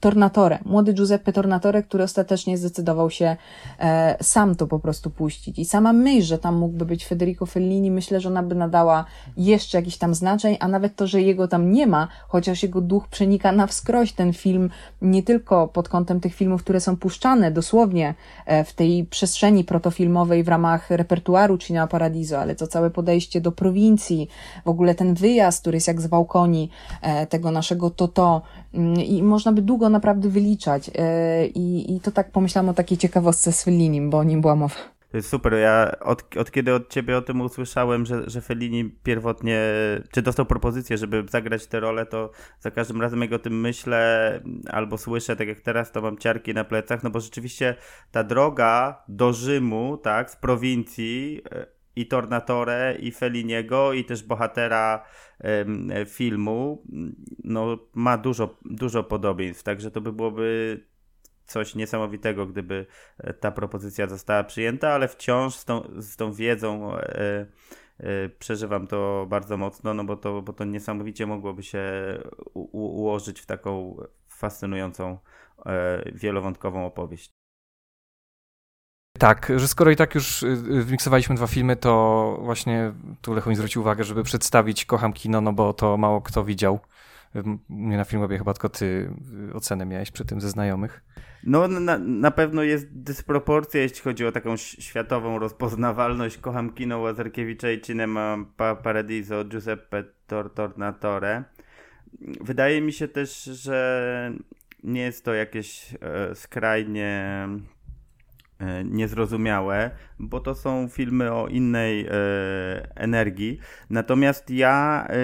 [0.00, 3.36] Tornatore, młody Giuseppe Tornatore, który ostatecznie zdecydował się
[3.78, 5.58] e, sam to po prostu puścić.
[5.58, 9.04] I sama myśl, że tam mógłby być Federico Fellini, myślę, że ona by nadała
[9.36, 13.08] jeszcze jakiś tam znaczeń, a nawet to, że jego tam nie ma, chociaż jego duch
[13.08, 14.70] przenika na wskroś ten film,
[15.02, 18.14] nie tylko pod kątem tych filmów, które są puszczane dosłownie
[18.46, 23.52] e, w tej przestrzeni protofilmowej w ramach repertuaru Cinema Paradiso, ale to całe podejście do
[23.52, 24.28] prowincji,
[24.64, 26.70] w ogóle ten wyjazd, który jest jak z Wałkoni,
[27.02, 28.42] e, tego naszego Toto
[28.74, 30.90] mm, i można by długo naprawdę wyliczać.
[30.94, 34.56] E, I, I to tak pomyślałam o takiej ciekawostce z Fellinim, bo o nim była
[34.56, 34.74] mowa.
[35.10, 35.54] To jest super.
[35.54, 39.60] Ja od, od kiedy od ciebie o tym usłyszałem, że, że Fellini pierwotnie,
[40.10, 44.40] czy dostał propozycję, żeby zagrać tę rolę, to za każdym razem jak o tym myślę
[44.70, 47.74] albo słyszę, tak jak teraz, to mam ciarki na plecach, no bo rzeczywiście
[48.10, 55.04] ta droga do Rzymu, tak, z prowincji e, i Tornatore, i Feliniego, i też bohatera
[56.06, 56.82] filmu,
[57.44, 60.80] no, ma dużo, dużo podobieństw, także to by byłoby
[61.48, 62.86] coś niesamowitego, gdyby
[63.18, 67.46] e, ta propozycja została przyjęta, ale wciąż z tą, z tą wiedzą e,
[67.98, 71.82] e, przeżywam to bardzo mocno, no bo to, bo to niesamowicie mogłoby się
[72.54, 73.96] ułożyć w taką
[74.28, 75.18] fascynującą,
[76.12, 77.37] wielowątkową opowieść.
[79.18, 83.82] Tak, że skoro i tak już y, zmiksowaliśmy dwa filmy, to właśnie tu Lechoń zwrócił
[83.82, 86.80] uwagę, żeby przedstawić Kocham Kino, no bo to mało kto widział.
[87.70, 89.10] Nie na filmowie chyba tylko ty
[89.50, 91.04] y, ocenę miałeś przy tym ze znajomych.
[91.44, 96.38] No na, na pewno jest dysproporcja, jeśli chodzi o taką światową rozpoznawalność.
[96.38, 98.38] Kocham kino Łazarkiewicza i Cinema
[98.82, 100.04] Paradiso Giuseppe
[100.54, 101.44] Tornatore.
[102.40, 104.32] Wydaje mi się też, że
[104.84, 107.48] nie jest to jakieś e, skrajnie
[108.84, 112.12] niezrozumiałe, bo to są filmy o innej e,
[112.94, 113.58] energii.
[113.90, 115.14] Natomiast ja e,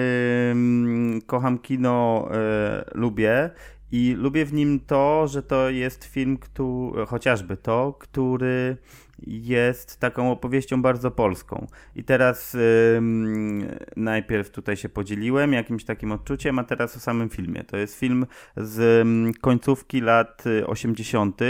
[1.25, 3.49] kocham kino, e, lubię
[3.91, 8.77] i lubię w nim to, że to jest film, który, chociażby to, który
[9.27, 11.67] jest taką opowieścią bardzo polską.
[11.95, 12.57] I teraz
[13.95, 17.63] najpierw tutaj się podzieliłem jakimś takim odczuciem, a teraz o samym filmie.
[17.63, 18.25] To jest film
[18.57, 19.07] z
[19.41, 21.41] końcówki lat 80.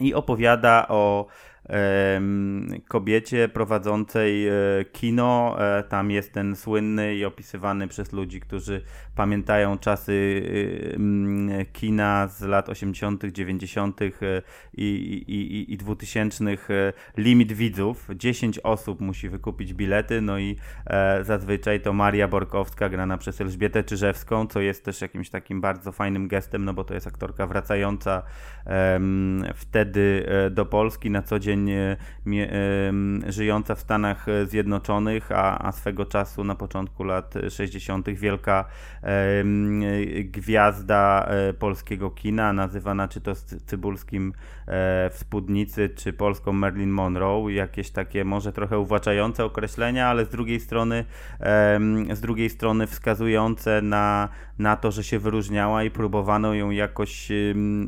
[0.00, 1.26] i opowiada o
[2.88, 4.52] kobiecie prowadzącej e,
[4.92, 5.56] kino.
[5.58, 8.82] E, tam jest ten słynny i opisywany przez ludzi, którzy
[9.16, 10.42] pamiętają czasy
[11.60, 14.00] e, kina z lat 80., 90.
[14.72, 14.84] i,
[15.28, 16.44] i, i 2000
[17.16, 18.08] limit widzów.
[18.16, 20.56] 10 osób musi wykupić bilety, no i
[21.22, 26.28] zazwyczaj to Maria Borkowska grana przez Elżbietę Czyżewską, co jest też jakimś takim bardzo fajnym
[26.28, 28.22] gestem, no bo to jest aktorka wracająca
[29.54, 31.70] wtedy do Polski na co dzień dzień
[33.28, 38.10] żyjąca w Stanach Zjednoczonych, a, a swego czasu na początku lat 60.
[38.10, 38.64] wielka
[40.24, 43.34] gwiazda polskiego kina, nazywana czy to
[43.66, 44.32] Cybulskim
[45.10, 50.60] w spódnicy, czy polską Marilyn Monroe, jakieś takie może trochę uwłaczające określenia, ale z drugiej
[50.60, 51.04] strony
[52.12, 57.28] z drugiej strony wskazujące na, na to, że się wyróżniała i próbowano ją jakoś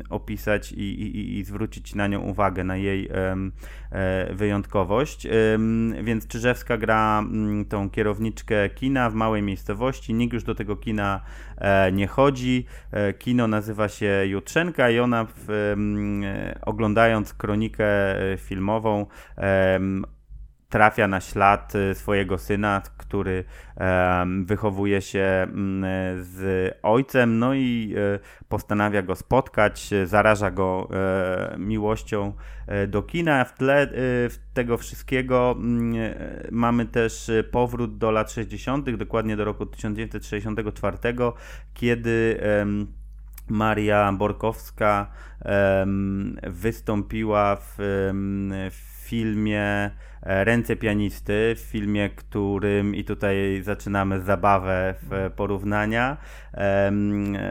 [0.09, 3.09] opisać i, i, i zwrócić na nią uwagę, na jej
[3.91, 5.27] e, wyjątkowość.
[6.03, 11.21] Więc Czyżewska gra mm, tą kierowniczkę kina w małej miejscowości, nikt już do tego kina
[11.54, 11.54] e,
[11.91, 12.65] nie chodzi.
[12.91, 15.73] E, kino nazywa się Jutrzenka i ona w,
[16.61, 17.85] oglądając kronikę
[18.37, 19.05] filmową
[20.69, 23.43] trafia na ślad y, swojego syna, który
[24.45, 25.83] wychowuje się mm,
[26.23, 32.33] z ojcem, no i y, postanawia go spotkać, zaraża go e, miłością
[32.67, 33.45] e, do kina.
[33.45, 39.45] W tle y, tego wszystkiego mm, e, mamy też powrót do lat 60., dokładnie do
[39.45, 40.97] roku 1964,
[41.73, 42.39] kiedy
[43.49, 45.11] Maria Borkowska
[46.43, 47.75] wystąpiła w,
[48.71, 49.91] w filmie
[50.21, 56.17] Ręce pianisty, w filmie, którym i tutaj zaczynamy zabawę w porównania,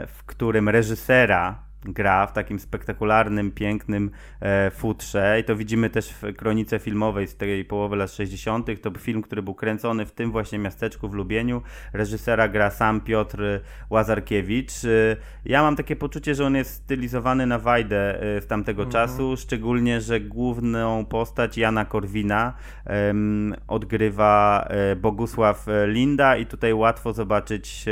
[0.07, 6.35] w którym reżysera gra w takim spektakularnym, pięknym e, futrze i to widzimy też w
[6.35, 8.81] kronice filmowej z tej połowy lat 60.
[8.81, 11.61] To był film, który był kręcony w tym właśnie miasteczku w Lubieniu.
[11.93, 14.85] Reżysera gra sam Piotr Łazarkiewicz.
[14.85, 18.91] E, ja mam takie poczucie, że on jest stylizowany na Wajdę e, z tamtego mhm.
[18.91, 22.53] czasu, szczególnie, że główną postać Jana Korwina
[22.87, 23.13] e,
[23.67, 24.67] odgrywa
[25.01, 27.85] Bogusław Linda i tutaj łatwo zobaczyć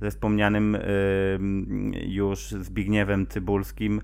[0.00, 0.78] ze wspomnianym
[2.06, 4.00] już Zbigniewem Cybulskim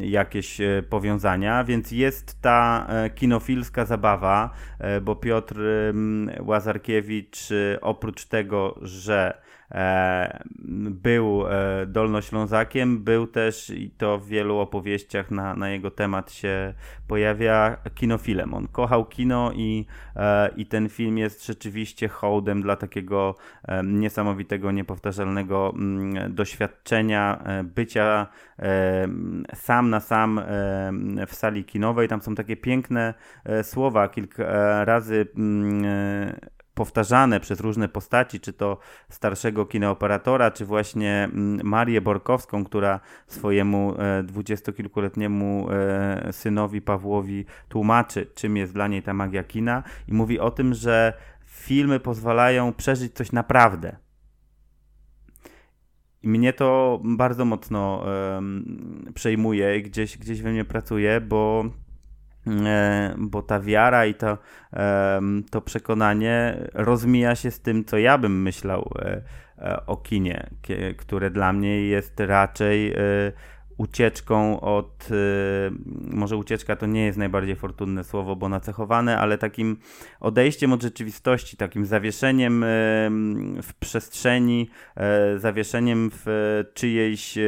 [0.00, 5.60] jakieś e, powiązania, więc jest ta e, kinofilska zabawa, e, bo Piotr
[6.40, 7.48] Łazarkiewicz
[7.80, 9.40] oprócz tego, że
[10.90, 16.74] był e, Dolnoślązakiem, był też, i to w wielu opowieściach na, na jego temat się
[17.08, 18.54] pojawia, kinofilem.
[18.54, 23.34] On kochał kino i, e, i ten film jest rzeczywiście hołdem dla takiego
[23.84, 28.26] niesamowitego, niepowtarzalnego mm, doświadczenia bycia
[29.54, 30.40] sam na sam
[31.26, 32.08] w sali kinowej.
[32.08, 33.14] Tam są takie piękne
[33.62, 35.84] słowa, kilka razy mm,
[36.76, 43.94] powtarzane przez różne postaci, czy to starszego kinooperatora, czy właśnie mm, Marię Borkowską, która swojemu
[43.98, 50.40] e, dwudziestokilkuletniemu e, synowi Pawłowi tłumaczy, czym jest dla niej ta magia kina i mówi
[50.40, 51.12] o tym, że
[51.44, 53.96] filmy pozwalają przeżyć coś naprawdę.
[56.22, 61.64] I mnie to bardzo mocno um, przejmuje gdzieś, gdzieś we mnie pracuje, bo
[63.18, 64.38] bo ta wiara i to,
[65.50, 69.22] to przekonanie rozmija się z tym, co ja bym myślał e,
[69.58, 70.50] e, o kinie,
[70.96, 72.94] które dla mnie jest raczej
[73.76, 75.70] ucieczką od, y,
[76.10, 79.76] może ucieczka to nie jest najbardziej fortunne słowo, bo nacechowane, ale takim
[80.20, 82.66] odejściem od rzeczywistości, takim zawieszeniem y,
[83.62, 84.70] w przestrzeni,
[85.34, 87.38] y, zawieszeniem w czyjejś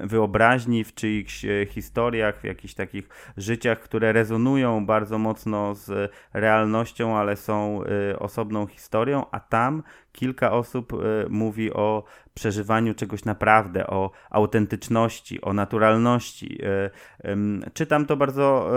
[0.00, 7.36] wyobraźni, w czyichś historiach, w jakichś takich życiach, które rezonują bardzo mocno z realnością, ale
[7.36, 7.80] są
[8.18, 10.92] osobną historią, a tam kilka osób
[11.28, 16.58] mówi o przeżywaniu czegoś naprawdę, o autentyczności, o naturalności.
[16.64, 17.36] E,
[17.74, 18.70] czytam to bardzo,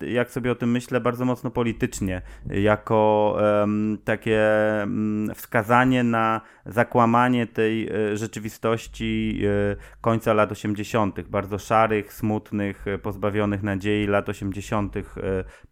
[0.00, 3.04] e, jak sobie o tym myślę, bardzo mocno politycznie, jako
[4.04, 4.40] takie
[5.34, 9.40] wskazanie na zakłamanie tej e, rzeczywistości
[10.00, 14.94] końca lat 80., bardzo szarych, smutnych, pozbawionych nadziei lat 80.,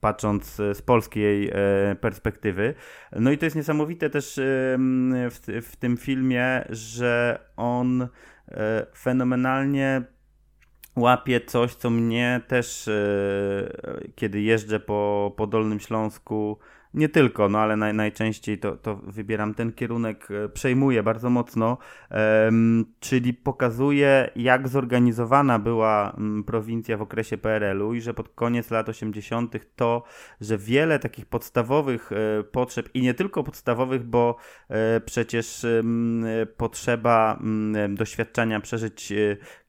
[0.00, 1.52] patrząc z polskiej
[2.00, 2.74] perspektywy.
[3.16, 4.40] No i to jest niesamowite też
[5.10, 10.02] w, w tym filmie, że on e, fenomenalnie
[10.96, 12.92] łapie coś, co mnie też, e,
[14.14, 16.58] kiedy jeżdżę po, po Dolnym Śląsku,
[16.94, 21.78] nie tylko, no ale naj, najczęściej to, to wybieram ten kierunek, e, przejmuję bardzo mocno,
[23.00, 28.88] czyli pokazuje, jak zorganizowana była um, prowincja w okresie PRL-u i że pod koniec lat
[28.88, 29.54] 80.
[29.76, 30.02] to,
[30.40, 34.36] że wiele takich podstawowych e, potrzeb i nie tylko podstawowych, bo
[34.68, 35.66] e, przecież
[36.56, 37.38] potrzeba
[37.88, 39.12] doświadczenia, przeżyć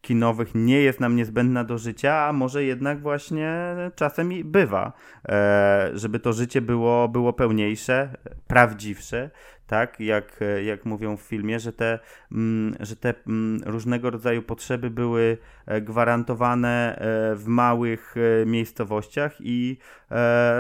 [0.04, 4.94] kinowych nie jest nam niezbędna do życia, a może jednak właśnie czasem bywa,
[5.30, 8.18] e, żeby to życie było, było pełniejsze,
[8.48, 9.30] prawdziwsze,
[9.68, 12.00] tak, jak, jak mówią w filmie, że te,
[12.32, 19.36] mm, że te mm, różnego rodzaju potrzeby były e, gwarantowane e, w małych e, miejscowościach
[19.40, 19.78] i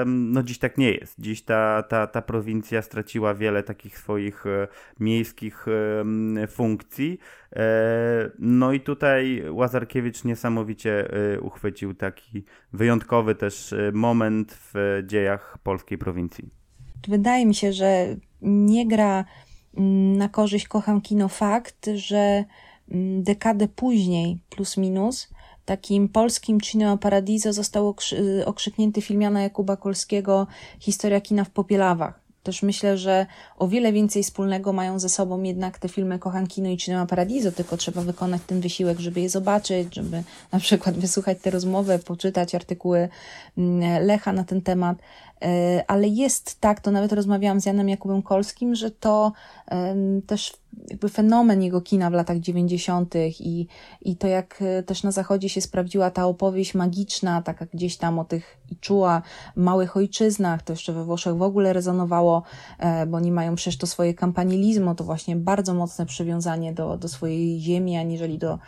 [0.06, 1.16] no dziś tak nie jest.
[1.20, 4.43] Dziś ta, ta, ta prowincja straciła wiele takich swoich
[4.99, 5.66] miejskich
[6.47, 7.20] funkcji.
[8.39, 11.08] No i tutaj Łazarkiewicz niesamowicie
[11.41, 16.62] uchwycił taki wyjątkowy też moment w dziejach polskiej prowincji.
[17.08, 19.26] Wydaje mi się, że nie gra
[19.78, 22.45] mm, na korzyść kocham kino fakt, że
[22.91, 25.30] mm, dekadę później, plus minus,
[25.66, 27.95] takim polskim Cinema Paradiso został
[28.45, 30.47] okrzyknięty film Jana Jakuba Kolskiego
[30.80, 32.24] Historia kina w Popielawach.
[32.43, 33.26] Też myślę, że
[33.64, 37.51] o wiele więcej wspólnego mają ze sobą jednak te filmy Kocham Kino i Cinema Paradiso,
[37.51, 42.55] tylko trzeba wykonać ten wysiłek, żeby je zobaczyć, żeby na przykład wysłuchać tę rozmowę, poczytać
[42.55, 43.09] artykuły
[43.57, 44.97] mm, Lecha na ten temat.
[45.41, 49.32] E, ale jest tak, to nawet rozmawiałam z Janem Jakubem Kolskim, że to
[50.28, 50.53] też
[50.89, 53.16] jakby fenomen jego kina w latach 90.
[53.39, 53.68] i,
[54.01, 58.20] i to jak e, też na zachodzie się sprawdziła ta opowieść magiczna, taka gdzieś tam
[58.20, 59.22] o tych i czuła
[59.55, 62.43] małych ojczyznach, to jeszcze we Włoszech w ogóle rezonowało,
[62.80, 67.08] e, bo oni mają przecież to swoje kampanilizmo, to właśnie bardzo mocne przywiązanie do, do
[67.08, 68.60] swojej ziemi, aniżeli do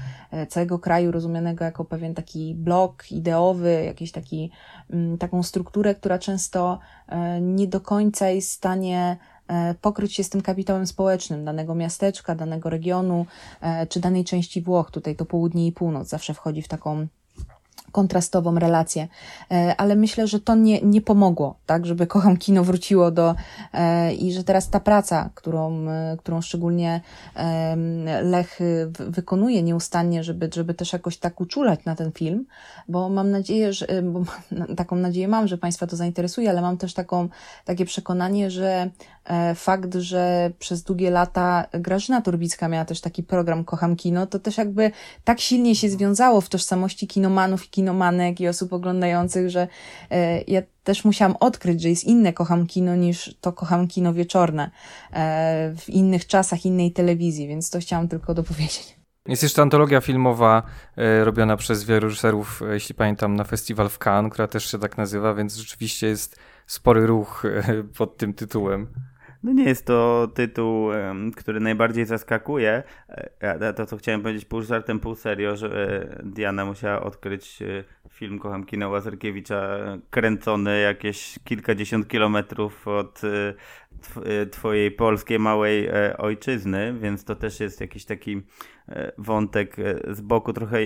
[0.49, 4.51] całego kraju rozumianego jako pewien taki blok ideowy, jakiś taki,
[4.89, 9.17] mm, taką strukturę, która często E, nie do końca jest w stanie
[9.47, 13.25] e, pokryć się z tym kapitałem społecznym danego miasteczka, danego regionu
[13.61, 14.91] e, czy danej części Włoch.
[14.91, 17.07] Tutaj to południe i północ zawsze wchodzi w taką
[17.95, 19.07] kontrastową relację,
[19.51, 23.35] e, ale myślę, że to nie, nie pomogło, tak, żeby Kocham Kino wróciło do
[23.73, 27.01] e, i że teraz ta praca, którą, e, którą szczególnie
[28.21, 32.45] Lech wykonuje nieustannie, żeby, żeby też jakoś tak uczulać na ten film,
[32.87, 34.23] bo mam nadzieję, że, bo
[34.81, 37.29] taką nadzieję mam, że Państwa to zainteresuje, ale mam też taką,
[37.65, 38.89] takie przekonanie, że
[39.55, 44.57] fakt, że przez długie lata Grażyna Turbicka miała też taki program Kocham Kino, to też
[44.57, 44.91] jakby
[45.23, 49.67] tak silnie się związało w tożsamości kinomanów i kinomanek i osób oglądających, że
[50.11, 54.71] e, ja też musiałam odkryć, że jest inne kocham kino niż to kocham kino wieczorne
[55.13, 58.95] e, w innych czasach, innej telewizji, więc to chciałam tylko dopowiedzieć.
[59.27, 60.63] Jest jeszcze antologia filmowa
[60.97, 64.97] e, robiona przez wielu reżyserów, jeśli pamiętam, na festiwal w Cannes, która też się tak
[64.97, 67.43] nazywa, więc rzeczywiście jest spory ruch
[67.97, 68.87] pod tym tytułem.
[69.45, 70.89] No nie jest to tytuł,
[71.35, 72.83] który najbardziej zaskakuje.
[73.39, 75.67] E, to, co chciałem powiedzieć pół żartem, pół serio, że
[76.19, 79.77] e, Diana musiała odkryć e, film Kocham Kino Łazarkiewicza
[80.09, 83.21] kręcony jakieś kilkadziesiąt kilometrów od
[84.51, 88.41] twojej polskiej małej ojczyzny, więc to też jest jakiś taki
[89.17, 89.75] wątek
[90.07, 90.77] z boku trochę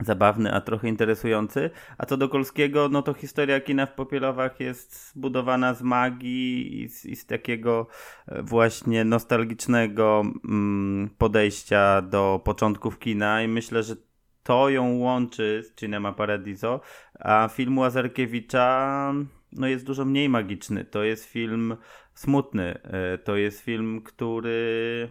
[0.00, 1.70] zabawny, a trochę interesujący.
[1.98, 6.88] A co do Kolskiego, no to historia kina w Popielowach jest zbudowana z magii i
[6.88, 7.86] z, i z takiego
[8.26, 13.96] e, właśnie nostalgicznego mm, podejścia do początków kina i myślę, że
[14.42, 16.80] to ją łączy z Cinema Paradiso,
[17.18, 19.14] a film Łazarkiewicza
[19.52, 20.84] no jest dużo mniej magiczny.
[20.84, 21.76] To jest film
[22.14, 22.82] smutny.
[22.82, 25.08] E, to jest film, który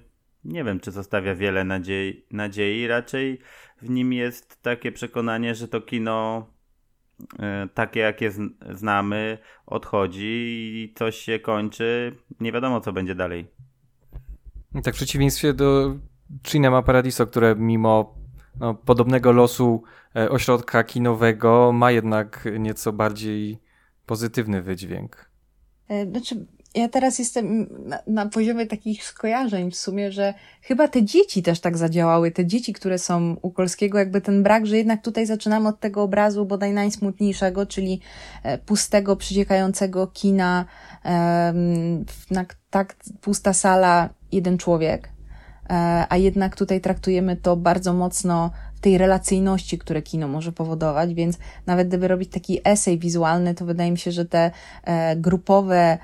[0.48, 2.88] nie wiem, czy zostawia wiele nadziei, nadziei.
[2.88, 3.40] Raczej
[3.82, 6.48] w nim jest takie przekonanie, że to kino
[7.40, 8.32] e, takie, jakie
[8.72, 10.26] znamy, odchodzi
[10.74, 12.16] i coś się kończy.
[12.40, 13.48] Nie wiadomo, co będzie dalej.
[14.84, 15.96] Tak, w przeciwieństwie do
[16.44, 18.16] Cinema Paradiso, które mimo
[18.60, 19.84] no, podobnego losu
[20.16, 23.60] e, ośrodka kinowego ma jednak nieco bardziej
[24.06, 25.32] pozytywny wydźwięk.
[25.88, 26.46] E, znaczy,
[26.78, 31.60] ja teraz jestem na, na, poziomie takich skojarzeń w sumie, że chyba te dzieci też
[31.60, 35.70] tak zadziałały, te dzieci, które są u Kolskiego, jakby ten brak, że jednak tutaj zaczynamy
[35.70, 38.02] od tego obrazu bodaj najsmutniejszego, czyli
[38.44, 40.66] e, pustego, przyciekającego kina,
[42.32, 45.10] na tak pusta sala, jeden człowiek,
[45.70, 51.14] e, a jednak tutaj traktujemy to bardzo mocno w tej relacyjności, które kino może powodować,
[51.14, 54.52] więc nawet gdyby robić taki esej wizualny, to wydaje mi się, że te
[54.84, 55.98] e, grupowe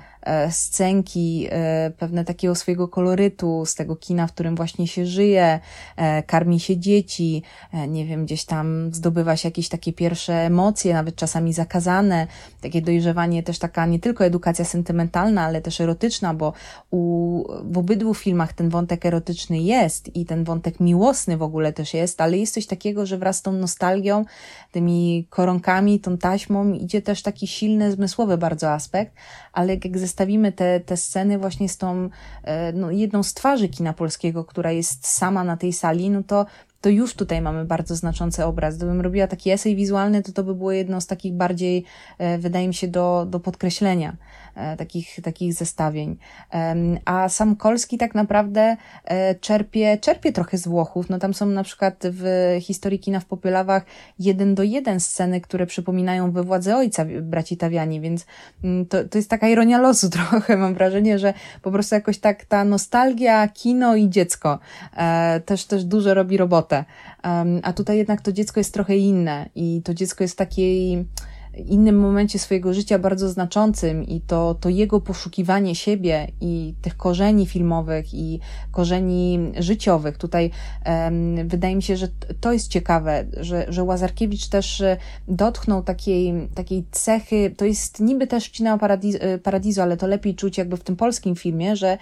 [0.50, 5.60] scenki, e, pewne takiego swojego kolorytu z tego kina, w którym właśnie się żyje,
[5.96, 7.42] e, karmi się dzieci,
[7.88, 12.26] nie wiem, gdzieś tam zdobywa się jakieś takie pierwsze emocje, nawet czasami zakazane,
[12.60, 16.52] takie dojrzewanie, też taka nie tylko edukacja sentymentalna, ale też erotyczna, bo
[16.90, 21.94] u, w obydwu filmach ten wątek erotyczny jest i ten wątek miłosny w ogóle też
[21.94, 24.24] jest, ale jest coś takiego, że wraz z tą nostalgią,
[24.72, 29.14] tymi koronkami, tą taśmą idzie też taki silny, zmysłowy bardzo aspekt,
[29.54, 32.08] ale jak zestawimy te, te sceny właśnie z tą
[32.42, 36.46] e, no, jedną z twarzy kina polskiego, która jest sama na tej sali, no to
[36.84, 38.76] to już tutaj mamy bardzo znaczący obraz.
[38.76, 41.84] Gdybym robiła taki esej wizualny, to to by było jedno z takich bardziej,
[42.18, 44.16] e, wydaje mi się, do, do podkreślenia
[44.54, 46.16] e, takich, takich zestawień.
[47.04, 51.10] A sam Kolski tak naprawdę e, czerpie, czerpie trochę z Włochów.
[51.10, 53.84] No tam są na przykład w historii kina w Popielawach
[54.18, 58.26] jeden do jeden sceny, które przypominają we władzy ojca braci Tawiani, więc
[58.64, 60.56] mm, to, to jest taka ironia losu trochę.
[60.56, 64.58] Mam wrażenie, że po prostu jakoś tak ta nostalgia, kino i dziecko
[65.46, 66.73] też, też dużo robi robotę.
[67.62, 71.06] A tutaj jednak to dziecko jest trochę inne i to dziecko jest w takiej
[71.56, 77.46] innym momencie swojego życia bardzo znaczącym i to, to jego poszukiwanie siebie i tych korzeni
[77.46, 80.18] filmowych i korzeni życiowych.
[80.18, 80.50] Tutaj
[80.86, 82.08] um, wydaje mi się, że
[82.40, 84.96] to jest ciekawe, że, że Łazarkiewicz też e,
[85.28, 90.34] dotknął takiej, takiej cechy, to jest niby też Cinema Paradiso, e, Paradiso, ale to lepiej
[90.34, 91.98] czuć jakby w tym polskim filmie, że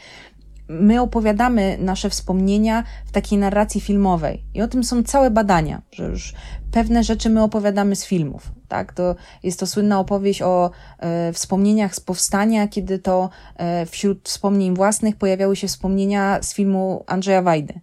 [0.68, 4.44] my opowiadamy nasze wspomnienia w takiej narracji filmowej.
[4.54, 6.34] I o tym są całe badania, że już
[6.72, 8.52] pewne rzeczy my opowiadamy z filmów.
[8.68, 8.92] Tak?
[8.92, 14.74] To jest to słynna opowieść o e, wspomnieniach z powstania, kiedy to e, wśród wspomnień
[14.74, 17.80] własnych pojawiały się wspomnienia z filmu Andrzeja Wajdy.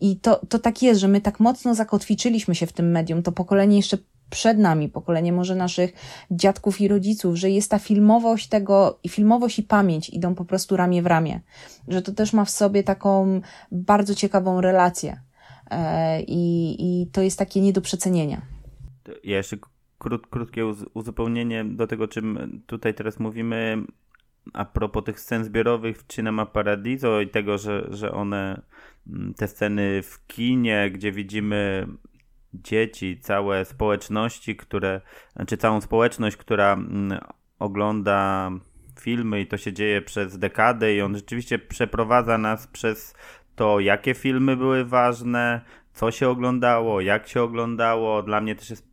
[0.00, 3.22] I to, to tak jest, że my tak mocno zakotwiczyliśmy się w tym medium.
[3.22, 3.98] To pokolenie jeszcze
[4.32, 5.92] przed nami, pokolenie może naszych
[6.30, 10.76] dziadków i rodziców, że jest ta filmowość tego, i filmowość i pamięć idą po prostu
[10.76, 11.40] ramię w ramię.
[11.88, 13.40] Że to też ma w sobie taką
[13.72, 15.20] bardzo ciekawą relację.
[15.70, 18.42] E, I, i to jest takie nie do przecenienia.
[19.24, 19.56] Ja jeszcze
[19.98, 23.78] krót, krótkie uzupełnienie do tego, czym tutaj teraz mówimy
[24.52, 28.62] a propos tych scen zbiorowych w Cinema Paradiso i tego, że, że one,
[29.06, 31.86] mm, te sceny w kinie, gdzie widzimy
[32.54, 35.00] dzieci, całe społeczności, które,
[35.36, 37.18] znaczy całą społeczność, która mm,
[37.58, 38.50] ogląda
[39.00, 43.14] filmy i to się dzieje przez dekadę i on rzeczywiście przeprowadza nas przez
[43.56, 45.60] to, jakie filmy były ważne,
[45.92, 48.22] co się oglądało, jak się oglądało.
[48.22, 48.92] Dla mnie też jest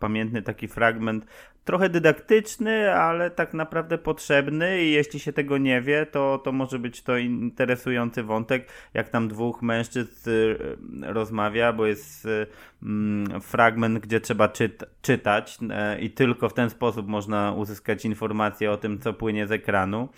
[0.00, 1.26] pamiętny taki fragment
[1.64, 6.78] trochę dydaktyczny, ale tak naprawdę potrzebny i jeśli się tego nie wie, to, to może
[6.78, 10.56] być to interesujący wątek, jak tam dwóch mężczyzn y,
[11.02, 12.46] rozmawia, bo jest y,
[12.82, 15.58] mm, fragment, gdzie trzeba czyt czytać
[15.96, 20.08] y, i tylko w ten sposób można uzyskać informację o tym, co płynie z ekranu.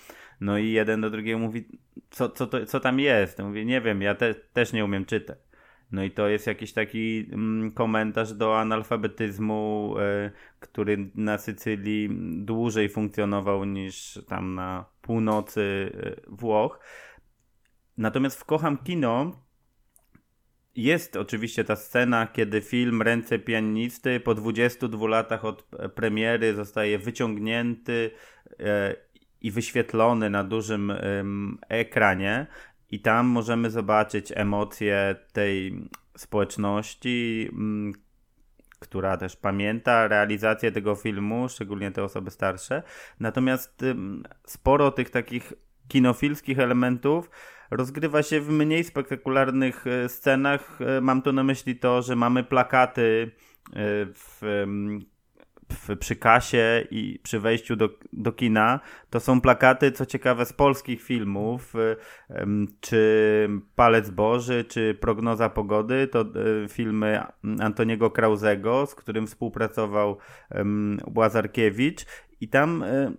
[0.40, 1.68] No i jeden do drugiego mówi,
[2.11, 3.38] co, co, to, co tam jest?
[3.38, 5.38] Ja mówię, nie wiem, ja te, też nie umiem czytać.
[5.95, 10.30] No i to jest jakiś taki mm, komentarz do analfabetyzmu, y,
[10.61, 12.09] który na Sycylii
[12.45, 16.80] dłużej funkcjonował niż tam na północy y, Włoch.
[17.99, 19.45] Natomiast w Kocham Kino
[20.76, 28.11] jest oczywiście ta scena, kiedy film Ręce pianisty po 22 latach od premiery zostaje wyciągnięty
[28.61, 28.97] e,
[29.40, 30.92] i wyświetlony na dużym
[31.68, 32.47] ekranie
[32.95, 37.92] i tam możemy zobaczyć emocje tej społeczności, mm,
[38.78, 42.82] która też pamięta realizację tego filmu, szczególnie te osoby starsze.
[43.20, 43.84] Natomiast
[44.47, 45.53] sporo tych takich
[45.88, 47.30] kinofilskich elementów
[47.70, 50.78] rozgrywa się w mniej spektakularnych e, scenach.
[50.80, 53.72] E, mam tu na myśli to, że mamy plakaty e,
[54.07, 54.40] w
[55.74, 60.52] w, przy kasie i przy wejściu do, do kina, to są plakaty, co ciekawe, z
[60.52, 61.74] polskich filmów,
[62.80, 66.24] czy Palec Boży, czy Prognoza Pogody, to e,
[66.68, 67.22] filmy
[67.60, 70.18] Antoniego Krauzego, z którym współpracował
[71.14, 72.06] Łazarkiewicz.
[72.40, 73.12] I tam e,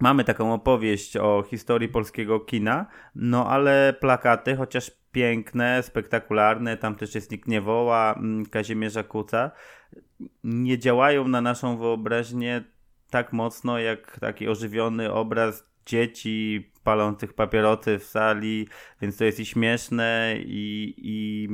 [0.00, 7.14] mamy taką opowieść o historii polskiego kina, no ale plakaty, chociaż piękne, spektakularne, tam też
[7.14, 8.18] jest Nikt nie woła,
[8.50, 9.50] Kazimierza Kuca,
[10.44, 12.64] nie działają na naszą wyobraźnię
[13.10, 18.68] tak mocno jak taki ożywiony obraz dzieci palących papierosy w sali,
[19.00, 21.48] więc to jest i śmieszne i, i,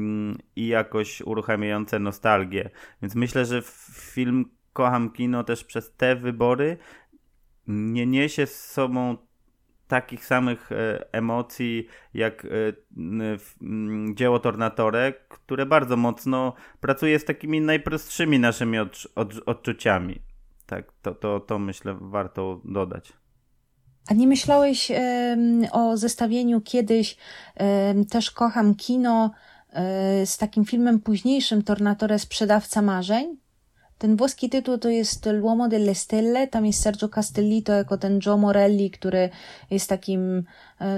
[0.56, 2.70] i jakoś uruchamiające nostalgię.
[3.02, 3.62] Więc myślę, że
[3.92, 6.78] film Kocham Kino też przez te wybory
[7.66, 9.16] nie niesie z sobą
[9.88, 12.48] takich samych e, emocji jak e,
[14.14, 18.78] dzieło Tornatorek, które bardzo mocno pracuje z takimi najprostszymi naszymi
[19.46, 20.22] odczuciami.
[20.66, 23.12] Tak, to, to, to myślę warto dodać.
[24.08, 24.92] A nie myślałeś
[25.72, 27.16] o zestawieniu kiedyś
[28.10, 29.30] też kocham kino
[29.70, 33.47] e, z takim filmem późniejszym Tornatore Sprzedawca Marzeń?
[33.98, 38.36] Ten włoski tytuł to jest L'uomo delle stelle, tam jest Sergio Castellito jako ten Joe
[38.36, 39.30] Morelli, który
[39.70, 40.44] jest takim,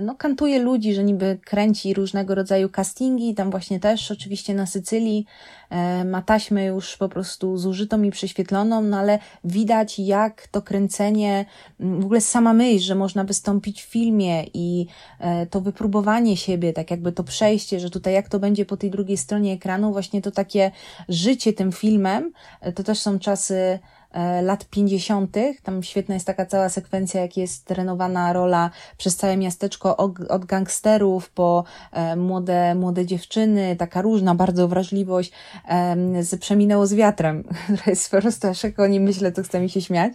[0.03, 5.27] no kantuje ludzi, że niby kręci różnego rodzaju castingi, tam właśnie też oczywiście na Sycylii.
[5.71, 11.45] E, ma taśmę już po prostu zużytą i prześwietloną, no ale widać jak to kręcenie,
[11.81, 14.87] w ogóle sama myśl, że można wystąpić w filmie i
[15.19, 18.91] e, to wypróbowanie siebie, tak jakby to przejście, że tutaj jak to będzie po tej
[18.91, 20.71] drugiej stronie ekranu, właśnie to takie
[21.09, 22.33] życie tym filmem,
[22.75, 23.79] to też są czasy e,
[24.43, 25.37] lat 50.
[25.63, 29.97] Tam świetna jest taka cała sekwencja, jak jest trenowana rola przez całe miasteczko
[30.29, 35.33] od gangsterów po e, młode, młode dziewczyny, taka różna bardzo wrażliwość
[36.21, 37.45] z Przeminęło z wiatrem,
[37.87, 40.13] jest po prostu aż jak o nim myślę, to chce mi się śmiać,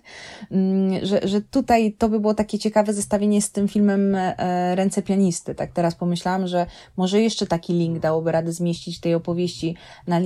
[0.52, 5.02] mm, że, że tutaj to by było takie ciekawe zestawienie z tym filmem e, Ręce
[5.02, 5.56] pianisty.
[5.56, 6.66] Tak teraz pomyślałam, że
[6.98, 9.76] może jeszcze taki link dałoby radę zmieścić tej opowieści
[10.08, 10.20] na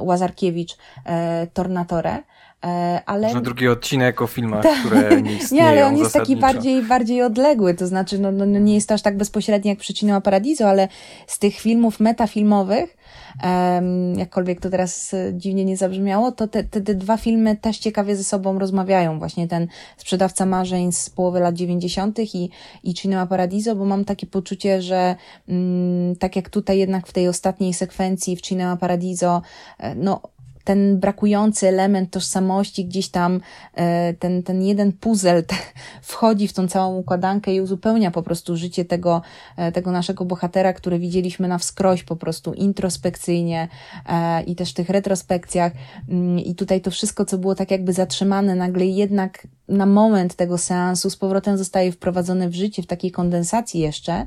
[0.00, 0.76] Łazarkiewicz
[1.54, 2.22] Tornatore.
[2.66, 3.26] E, ale...
[3.26, 4.74] Może drugi odcinek o filmach, Ta...
[4.74, 8.46] które nie istnieją Nie, ale on jest taki bardziej, bardziej odległy, to znaczy no, no,
[8.46, 10.88] no, nie jest to aż tak bezpośredni jak Przyczyna Paradiso, ale
[11.26, 12.96] z tych filmów metafilmowych,
[13.44, 17.78] um, jakkolwiek to teraz e, dziwnie nie zabrzmiało, to te, te, te dwa filmy też
[17.78, 19.18] ciekawie ze sobą rozmawiają.
[19.18, 22.18] Właśnie ten Sprzedawca Marzeń z połowy lat 90.
[22.18, 22.50] i,
[22.84, 25.16] i Cinema Paradiso, bo mam takie poczucie, że
[25.48, 29.42] mm, tak jak tutaj jednak w tej ostatniej sekwencji w Cinema Paradiso,
[29.78, 30.20] e, no
[30.66, 33.40] ten brakujący element tożsamości, gdzieś tam
[33.74, 35.42] e, ten, ten jeden puzzle
[36.02, 39.22] wchodzi w tą całą układankę i uzupełnia po prostu życie tego,
[39.56, 43.68] e, tego naszego bohatera, który widzieliśmy na wskroś po prostu introspekcyjnie
[44.06, 45.72] e, i też w tych retrospekcjach.
[46.08, 50.58] Mm, I tutaj to wszystko, co było tak jakby zatrzymane, nagle jednak na moment tego
[50.58, 54.26] seansu z powrotem zostaje wprowadzone w życie w takiej kondensacji jeszcze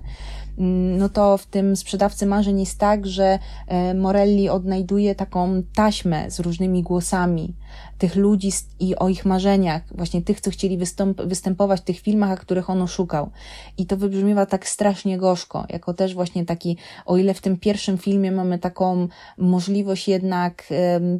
[0.58, 6.40] no to w tym sprzedawcy marzeń jest tak, że e, Morelli odnajduje taką taśmę z
[6.40, 7.54] różnymi głosami,
[8.00, 12.32] tych ludzi i o ich marzeniach, właśnie tych, co chcieli wystąp- występować w tych filmach,
[12.32, 13.30] a których on oszukał.
[13.78, 17.98] I to wybrzmiewa tak strasznie gorzko, jako też właśnie taki, o ile w tym pierwszym
[17.98, 20.64] filmie mamy taką możliwość jednak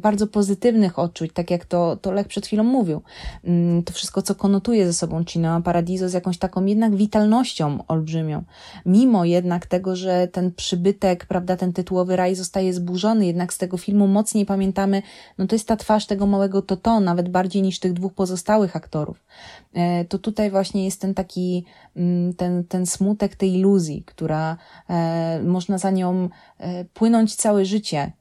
[0.00, 3.02] bardzo pozytywnych odczuć, tak jak to, to Lech przed chwilą mówił.
[3.44, 8.42] Mm, to wszystko, co konotuje ze sobą Cinema Paradiso z jakąś taką jednak witalnością olbrzymią.
[8.86, 13.76] Mimo jednak tego, że ten przybytek, prawda, ten tytułowy raj zostaje zburzony, jednak z tego
[13.76, 15.02] filmu mocniej pamiętamy,
[15.38, 18.76] no to jest ta twarz tego małego to to, nawet bardziej niż tych dwóch pozostałych
[18.76, 19.24] aktorów.
[19.74, 21.64] E, to tutaj właśnie jest ten taki,
[21.96, 24.56] mm, ten, ten smutek tej iluzji, która
[24.90, 28.12] e, można za nią e, płynąć całe życie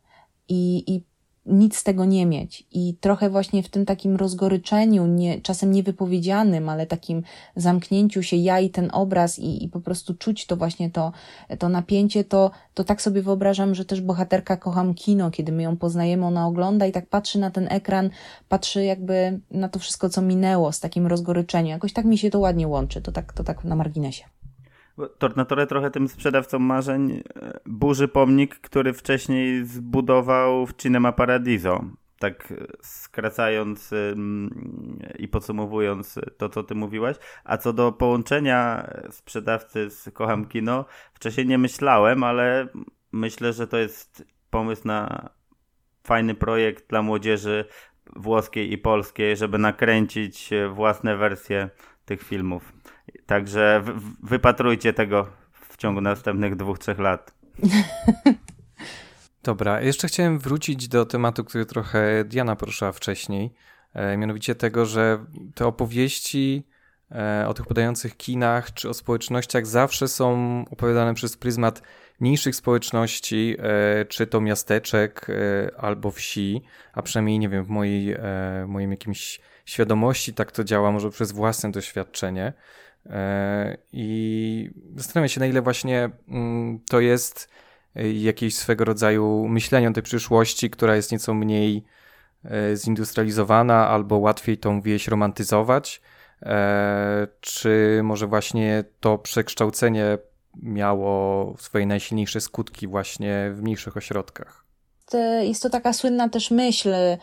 [0.48, 1.02] i, i
[1.46, 2.68] nic z tego nie mieć.
[2.72, 7.24] I trochę właśnie w tym takim rozgoryczeniu, nie, czasem niewypowiedzianym, ale takim
[7.56, 11.12] zamknięciu się ja i ten obraz i, i po prostu czuć to właśnie to,
[11.60, 15.78] to napięcie, to, to tak sobie wyobrażam, że też bohaterka kocham kino, kiedy my ją
[15.78, 18.10] poznajemy, ona ogląda i tak patrzy na ten ekran,
[18.50, 21.72] patrzy jakby na to wszystko, co minęło z takim rozgoryczeniem.
[21.72, 24.39] Jakoś tak mi się to ładnie łączy, to tak, to tak na marginesie.
[25.18, 31.86] Tornatore trochę tym sprzedawcą marzeń e, burzy pomnik, który wcześniej zbudował w Cinema Paradiso.
[32.20, 33.94] Tak skracając
[35.20, 37.18] i podsumowując to, co ty mówiłaś.
[37.44, 42.68] A co do połączenia sprzedawcy z Kocham Kino, wcześniej nie myślałem, ale
[43.12, 45.30] myślę, że to jest pomysł na
[46.04, 47.66] fajny projekt dla młodzieży
[48.16, 51.70] włoskiej i polskiej, żeby nakręcić własne wersje
[52.10, 52.74] tych filmów.
[53.26, 53.84] Także
[54.24, 57.34] wypatrujcie tego w ciągu następnych dwóch, trzech lat.
[59.44, 63.54] Dobra, jeszcze chciałem wrócić do tematu, który trochę Diana poruszyła wcześniej.
[63.94, 66.68] E, mianowicie tego, że te opowieści
[67.12, 71.82] e, o tych podających kinach czy o społecznościach zawsze są opowiadane przez pryzmat
[72.20, 75.28] mniejszych społeczności, e, czy to miasteczek
[75.78, 76.62] albo wsi,
[76.94, 78.16] a przynajmniej nie wiem, w mojej,
[78.66, 79.40] w moim jakimś
[79.70, 82.54] świadomości tak to działa, może przez własne doświadczenie.
[83.06, 87.50] E, I zastanawiam się, na ile właśnie mm, to jest
[87.96, 91.84] e, jakieś swego rodzaju myślenie o tej przyszłości, która jest nieco mniej
[92.46, 96.02] e, zindustrializowana albo łatwiej tą wieś romantyzować,
[97.40, 100.18] czy może właśnie to przekształcenie
[100.56, 104.69] miało swoje najsilniejsze skutki właśnie w mniejszych ośrodkach?
[105.44, 107.18] Jest to taka słynna też myśl e,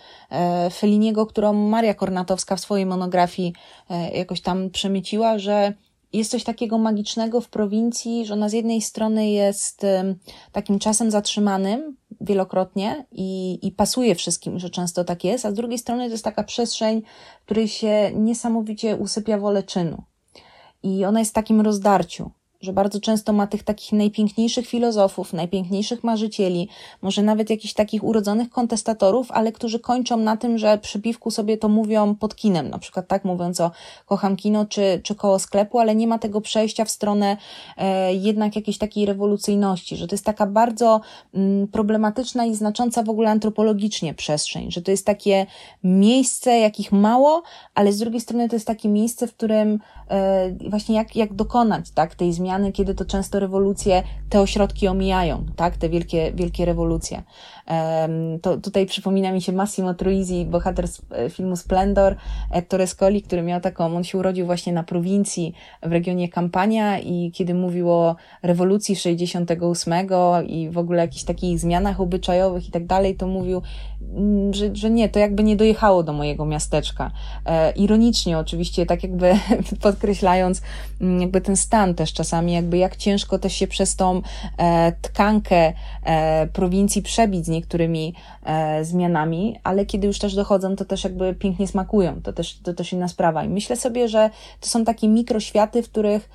[0.70, 3.53] Feliniego, którą Maria Kornatowska w swojej monografii
[3.91, 5.72] e, jakoś tam przemyciła, że
[6.12, 10.14] jest coś takiego magicznego w prowincji, że ona z jednej strony jest e,
[10.53, 15.78] takim czasem zatrzymanym wielokrotnie i, i pasuje wszystkim, że często tak jest, a z drugiej
[15.78, 17.03] strony to jest taka przestrzeń,
[17.41, 20.03] w której się niesamowicie usypia wolę czynu.
[20.82, 22.30] I ona jest w takim rozdarciu.
[22.61, 26.69] Że bardzo często ma tych takich najpiękniejszych filozofów, najpiękniejszych marzycieli,
[27.03, 31.57] może nawet jakichś takich urodzonych kontestatorów, ale którzy kończą na tym, że przy piwku sobie
[31.57, 33.71] to mówią pod kinem, na przykład tak mówiąc o
[34.07, 37.37] kocham kino czy, czy koło sklepu, ale nie ma tego przejścia w stronę
[37.77, 41.01] e, jednak jakiejś takiej rewolucyjności, że to jest taka bardzo
[41.35, 45.47] mm, problematyczna i znacząca w ogóle antropologicznie przestrzeń, że to jest takie
[45.85, 47.43] miejsce, jakich mało,
[47.75, 49.79] ale z drugiej strony to jest takie miejsce, w którym
[50.11, 54.88] e, właśnie jak, jak dokonać tak, tej zmiany zmiany, kiedy to często rewolucje te ośrodki
[54.88, 57.22] omijają, tak, te wielkie, wielkie rewolucje.
[58.43, 62.17] To tutaj przypomina mi się Massimo Troisi, bohater z e, filmu Splendor,
[62.53, 67.33] Ettore Scoli, który miał taką, on się urodził właśnie na prowincji w regionie Campania i
[67.35, 70.09] kiedy mówił o rewolucji 68
[70.47, 73.62] i w ogóle jakichś takich zmianach obyczajowych i tak dalej, to mówił,
[74.14, 77.11] mm, że, że nie, to jakby nie dojechało do mojego miasteczka.
[77.47, 79.33] E, ironicznie oczywiście, tak jakby
[79.83, 80.62] podkreślając
[81.01, 84.23] mm, jakby ten stan też czasami, jakby jak ciężko też się przez tą
[84.59, 85.73] e, tkankę
[86.53, 92.23] prowincji przebić niektórymi e, zmianami, ale kiedy już też dochodzą, to też jakby pięknie smakują.
[92.23, 93.45] To też, to też inna sprawa.
[93.45, 94.31] I myślę sobie, że
[94.61, 96.29] to są takie mikroświaty, w których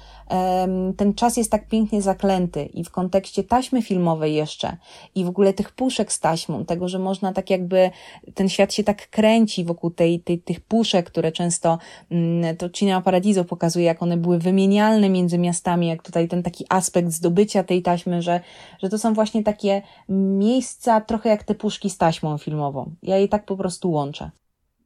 [0.98, 4.78] ten czas jest tak pięknie zaklęty i w kontekście taśmy filmowej jeszcze
[5.16, 7.90] i w ogóle tych puszek z taśmą, tego, że można tak jakby,
[8.34, 11.78] ten świat się tak kręci wokół tej, tej, tych puszek, które często
[12.12, 16.66] mm, to Cinema Paradiso pokazuje, jak one były wymienialne między miastami, jak tutaj ten taki
[16.70, 18.40] aspekt zdobycia tej taśmy, że,
[18.80, 22.92] że to są właśnie takie miejsca, trochę jak te puszki z taśmą filmową.
[23.04, 24.32] Ja je tak po prostu łączę.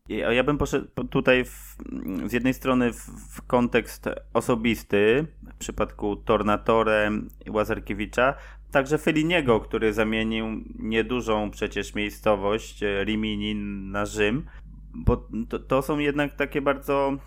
[0.09, 1.77] Ja bym poszedł tutaj w,
[2.25, 2.97] z jednej strony w,
[3.35, 7.11] w, kontekst osobisty, w przypadku Tornatore
[7.45, 8.33] i Łazarkiewicza,
[8.71, 10.45] także Feliniego, który zamienił
[10.79, 13.55] niedużą przecież miejscowość e, Rimini
[13.91, 14.45] na Rzym,
[14.93, 17.17] bo to, to są jednak takie bardzo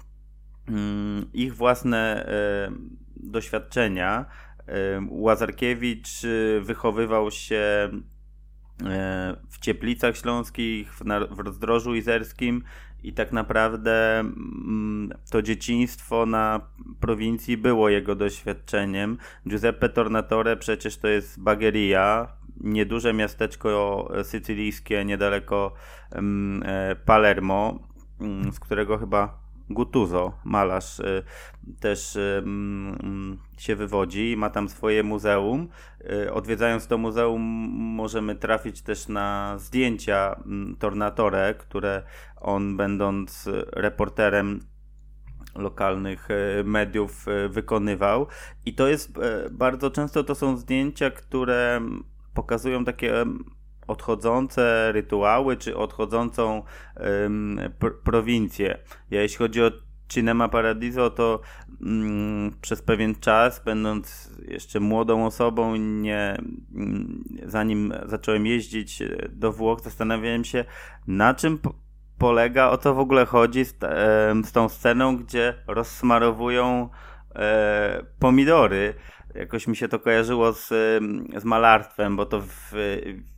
[0.68, 2.72] mm, ich własne e,
[3.16, 4.24] doświadczenia.
[4.68, 4.72] E,
[5.11, 6.09] Łazarkiewicz
[6.61, 8.18] wychowywał się E,
[9.49, 12.62] w Cieplicach Śląskich, w, w Rozdrożu Izerskim
[13.03, 16.61] i tak naprawdę mm, to dzieciństwo na
[17.01, 19.18] prowincji było jego doświadczeniem.
[19.49, 25.72] Giuseppe Tornatore przecież to jest Bagheria, nieduże miasteczko sycylijskie niedaleko
[26.12, 27.79] mm, e, Palermo,
[28.20, 31.23] mm, z którego chyba Guttuso, malarz, y,
[31.81, 35.69] też y, mm, się wywodzi, ma tam swoje muzeum.
[36.25, 37.43] Y, odwiedzając to muzeum
[37.81, 42.03] możemy trafić też na zdjęcia mm, Tornatore, które
[42.37, 44.61] on będąc reporterem
[45.55, 46.29] lokalnych
[46.64, 48.27] mediów wykonywał.
[48.66, 49.19] I to jest
[49.51, 51.81] bardzo często to są zdjęcia, które
[52.35, 53.25] pokazują takie
[53.89, 56.62] odchodzące rytuały, czy odchodzącą
[57.24, 58.78] ym, pr prowincję.
[59.11, 59.70] Ja jeśli chodzi o
[60.09, 61.41] Cinema Paradiso, to
[61.82, 66.36] mm, przez pewien czas, będąc jeszcze młodą osobą, nie,
[66.74, 70.64] mm, zanim zacząłem jeździć do Włoch, zastanawiałem się,
[71.07, 71.59] na czym
[72.18, 76.89] polega, o co w ogóle chodzi z, e, z tą sceną, gdzie rozsmarowują
[77.34, 78.95] e, pomidory.
[79.34, 80.68] Jakoś mi się to kojarzyło z,
[81.36, 82.72] z malarstwem, bo to w,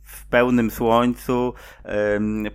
[0.29, 1.53] pełnym słońcu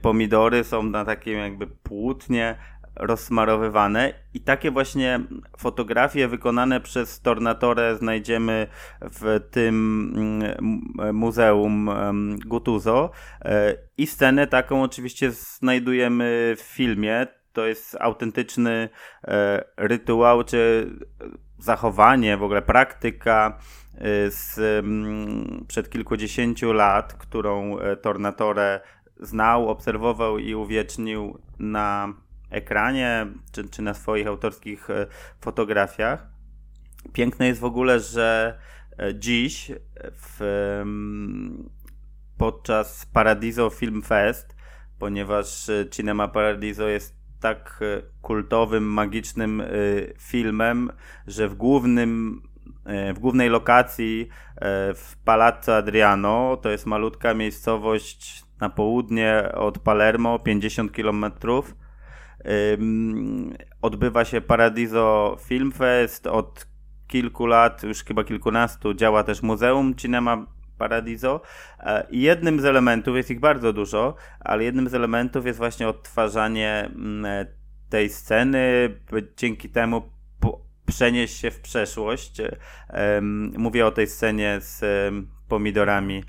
[0.03, 2.57] pomidory są na takim jakby płótnie
[2.97, 5.21] rozsmarowywane i takie właśnie
[5.59, 8.67] fotografie wykonane przez Tornatore znajdziemy
[9.01, 11.91] w tym mm, muzeum
[12.47, 13.11] Gutuzo
[13.45, 17.27] e, i scenę taką oczywiście znajdujemy w filmie.
[17.53, 18.89] To jest autentyczny
[19.25, 20.91] e, rytuał czy
[21.59, 23.59] zachowanie, w ogóle praktyka
[24.31, 28.81] z, mm, przed kilkudziesięciu lat, którą e, Tornatore
[29.21, 32.15] znał, obserwował i uwiecznił na
[32.51, 35.07] ekranie czy, czy na swoich autorskich e,
[35.41, 36.27] fotografiach.
[37.13, 38.59] Piękne jest w ogóle, że
[38.99, 39.73] e, dziś
[40.13, 40.41] w,
[40.83, 41.71] mm,
[42.39, 44.57] podczas Paradiso Film Fest,
[44.99, 47.81] ponieważ Cinema Paradiso jest tak
[48.23, 49.63] kultowym, magicznym
[50.19, 50.91] filmem,
[51.27, 52.43] że w głównym
[53.15, 54.29] w głównej lokacji
[54.95, 61.25] w Palazzo Adriano, to jest malutka miejscowość na południe od Palermo, 50 km.
[63.83, 66.27] Odbywa się Paradiso Film Fest.
[66.27, 66.67] Od
[67.07, 70.47] kilku lat, już chyba kilkunastu, działa też Muzeum Cinema
[70.79, 71.41] Paradiso.
[71.81, 75.89] E, I jednym z elementów, jest ich bardzo dużo, ale jednym z elementów jest właśnie
[75.89, 77.47] odtwarzanie mm,
[77.89, 78.95] tej sceny,
[79.37, 80.03] dzięki temu
[80.87, 82.43] przenieść się w przeszłość.
[83.57, 84.85] Mówię o tej scenie z
[85.49, 86.25] pomidorami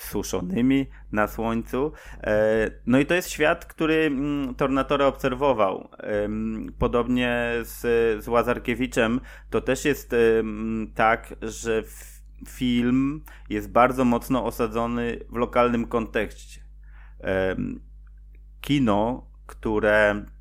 [0.00, 1.92] suszonymi na słońcu.
[2.22, 5.88] E, no i to jest świat, który mm, Tornatore obserwował.
[6.78, 7.80] Podobnie z,
[8.24, 10.14] z Łazarkiewiczem to też jest
[10.94, 11.82] tak, że
[12.48, 16.60] film jest bardzo mocno osadzony w lokalnym kontekście.
[18.60, 20.37] Kino, które e,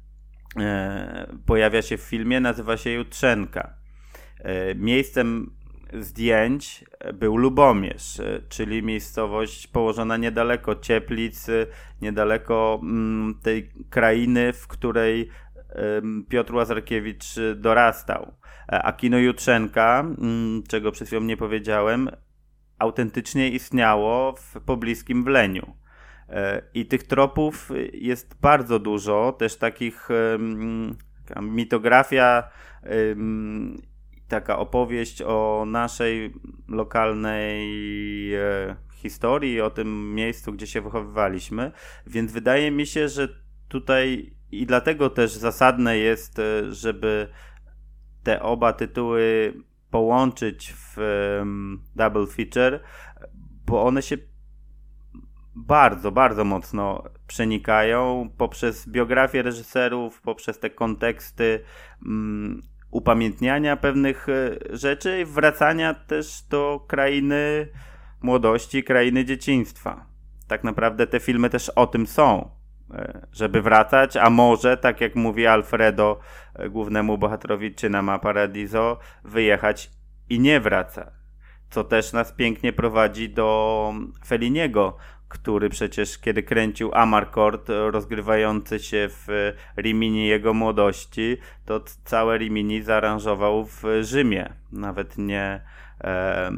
[1.45, 3.73] pojawia się w filmie, nazywa się Jutrzenka.
[4.39, 5.51] E, miejscem
[5.93, 11.47] zdjęć był Lubomierz, e, czyli miejscowość położona niedaleko Cieplic,
[12.01, 15.29] niedaleko mm, tej krainy, w której
[16.29, 18.33] Piotr Łazarkiewicz dorastał.
[18.67, 22.09] A kino Jutrzenka, mm, czego przed chwilą nie powiedziałem,
[22.79, 25.75] autentycznie istniało w pobliskim Wleniu.
[26.29, 30.09] E, I tych tropów jest bardzo dużo, też takich
[31.41, 32.49] mitografia,
[34.27, 36.33] taka opowieść o naszej
[36.67, 41.71] lokalnej e, historii, o tym miejscu, gdzie się wychowywaliśmy.
[42.07, 43.27] Więc wydaje mi się, że
[43.67, 47.27] tutaj i dlatego też zasadne jest, e, żeby
[48.23, 49.53] te oba tytuły
[49.91, 50.97] połączyć w
[51.95, 52.79] double feature,
[53.65, 54.17] bo one się
[55.65, 61.63] bardzo, bardzo mocno przenikają poprzez biografię reżyserów, poprzez te konteksty
[62.05, 67.67] um, upamiętniania pewnych e, rzeczy i wracania też do krainy
[68.21, 70.05] młodości, krainy dzieciństwa.
[70.47, 72.49] Tak naprawdę te filmy też o tym są,
[72.93, 76.19] e, żeby wracać, a może, tak jak mówi Alfredo,
[76.55, 79.91] e, głównemu bohaterowi Cinema Paradiso, wyjechać
[80.29, 81.11] i nie wraca.
[81.69, 83.93] Co też nas pięknie prowadzi do
[84.25, 84.97] Feliniego,
[85.27, 93.65] który przecież kiedy kręcił Amarcord rozgrywający się w Rimini jego młodości, to całe Rimini zaaranżował
[93.65, 94.53] w Rzymie.
[94.71, 95.61] Nawet nie,
[96.01, 96.51] e,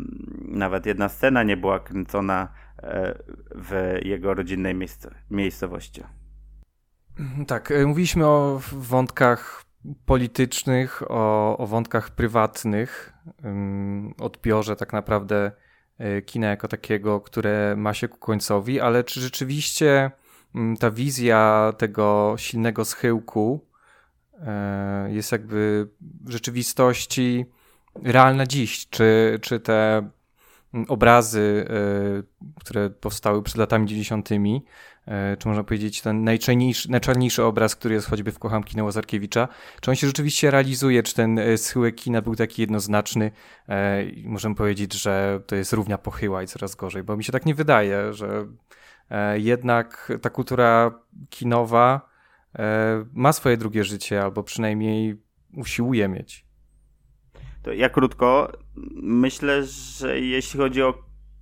[0.48, 2.48] nawet jedna scena nie była kręcona
[2.78, 3.20] e,
[3.56, 4.76] w jego rodzinnej
[5.32, 6.04] miejscowości.
[7.48, 9.64] Tak, e, mówiliśmy o wątkach
[10.06, 13.14] politycznych, o, o wątkach prywatnych,
[14.20, 15.69] odbiorze tak naprawdę E,
[16.26, 20.12] kina jako takiego, które ma się ku końcowi, ale czy rzeczywiście
[20.56, 23.66] mm, ta wizja tego silnego schyłku
[24.42, 25.88] e, jest jakby
[26.26, 27.46] w rzeczywistości
[28.04, 28.90] realna dziś?
[28.90, 30.10] Czy, czy te
[30.74, 34.38] mm, obrazy, e, które powstały przed latami 90., E,
[35.40, 39.48] czy można powiedzieć ten najczarniejszy, najczarniejszy obraz, który jest choćby w Kocham kina Łazarkiewicza,
[39.82, 43.32] czy on się rzeczywiście realizuje, czy ten e, schyłek kina był taki jednoznaczny
[43.68, 47.32] e, i możemy powiedzieć, że to jest równia pochyła i coraz gorzej, bo mi się
[47.32, 48.46] tak nie wydaje, że
[49.36, 51.00] jednak ta kultura
[51.30, 52.10] kinowa
[53.14, 55.22] ma swoje drugie życie, albo przynajmniej
[55.54, 56.46] usiłuje mieć.
[57.64, 58.52] To ja krótko.
[59.02, 60.94] Myślę, że jeśli chodzi o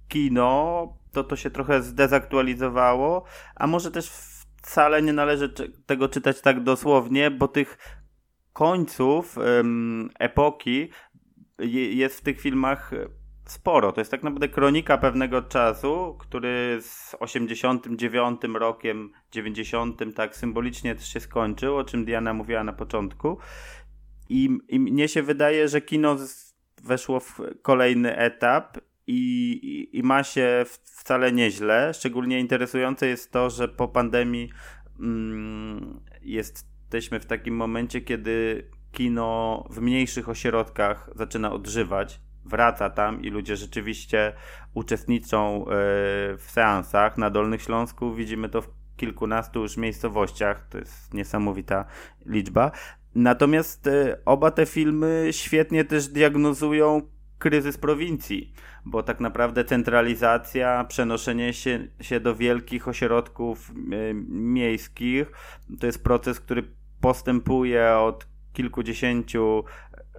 [0.08, 0.88] kino,
[1.24, 3.24] to to się trochę zdezaktualizowało,
[3.56, 4.10] a może też
[4.62, 5.50] wcale nie należy
[5.86, 7.78] tego czytać tak dosłownie, bo tych
[8.54, 10.90] końców um, epoki
[11.90, 12.92] jest w tych filmach
[13.46, 13.92] sporo.
[13.92, 21.14] To jest tak naprawdę kronika pewnego czasu, który z 89 rokiem, 90 tak symbolicznie też
[21.14, 23.38] się skończył, o czym Diana mówiła na początku.
[24.30, 26.18] I, i mnie się wydaje, że kino
[26.84, 28.78] weszło w kolejny etap
[29.08, 31.94] i, i, ma się wcale nieźle.
[31.94, 34.50] Szczególnie interesujące jest to, że po pandemii
[35.00, 42.22] mm, jesteśmy w takim momencie, kiedy kino w mniejszych ośrodkach zaczyna odżywać.
[42.46, 44.34] Wraca tam i ludzie rzeczywiście
[44.74, 45.66] uczestniczą e,
[46.38, 47.18] w seansach.
[47.18, 50.68] Na Dolnych Śląsku widzimy to w kilkunastu już miejscowościach.
[50.70, 51.86] To jest niesamowita
[52.26, 52.72] liczba.
[53.16, 57.02] Natomiast e, oba te filmy świetnie też diagnozują
[57.40, 58.54] kryzys prowincji
[58.88, 65.32] bo tak naprawdę centralizacja, przenoszenie się, się do wielkich ośrodków y, miejskich
[65.80, 66.64] to jest proces, który
[67.02, 69.64] postępuje od kilkudziesięciu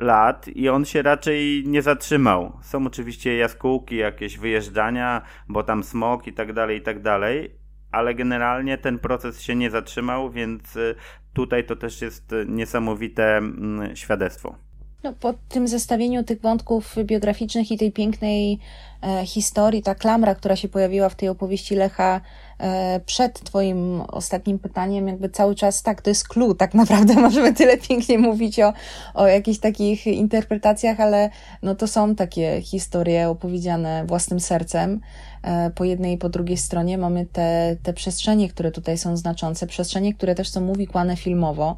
[0.00, 2.58] lat i on się raczej nie zatrzymał.
[2.62, 7.54] Są oczywiście jaskółki, jakieś wyjeżdżania, bo tam smog i tak dalej, i tak dalej,
[7.92, 10.94] ale generalnie ten proces się nie zatrzymał, więc y,
[11.32, 14.67] tutaj to też jest niesamowite mm, świadectwo.
[15.03, 18.59] No, po tym zestawieniu tych wątków biograficznych i tej pięknej
[19.03, 22.20] e, historii, ta klamra, która się pojawiła w tej opowieści Lecha
[22.59, 27.55] e, przed Twoim ostatnim pytaniem, jakby cały czas tak, to jest clue, tak naprawdę możemy
[27.55, 28.72] tyle pięknie mówić o,
[29.14, 31.30] o jakichś takich interpretacjach, ale
[31.62, 35.01] no to są takie historie opowiedziane własnym sercem.
[35.42, 39.66] E, po jednej i po drugiej stronie mamy te, te przestrzenie, które tutaj są znaczące,
[39.66, 41.76] przestrzenie, które też są uwikłane filmowo.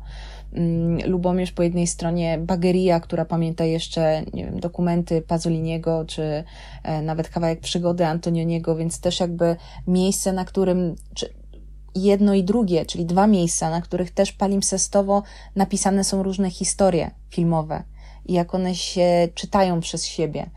[0.52, 6.44] Mm, Lubomierz po jednej stronie Bageria, która pamięta jeszcze nie wiem, dokumenty Pazoliniego, czy
[6.82, 10.94] e, nawet kawałek przygody Antonioniego, więc też jakby miejsce, na którym,
[11.94, 15.22] jedno i drugie, czyli dwa miejsca, na których też palimpsestowo
[15.56, 17.82] napisane są różne historie filmowe
[18.26, 20.50] i jak one się czytają przez siebie.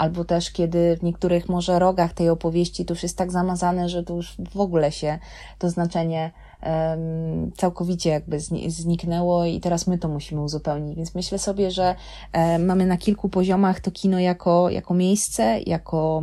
[0.00, 4.02] Albo też, kiedy w niektórych może rogach tej opowieści to już jest tak zamazane, że
[4.02, 5.18] to już w ogóle się
[5.58, 6.30] to znaczenie
[6.62, 10.96] um, całkowicie jakby zniknęło i teraz my to musimy uzupełnić.
[10.96, 11.94] Więc myślę sobie, że
[12.34, 16.22] um, mamy na kilku poziomach to kino jako, jako miejsce, jako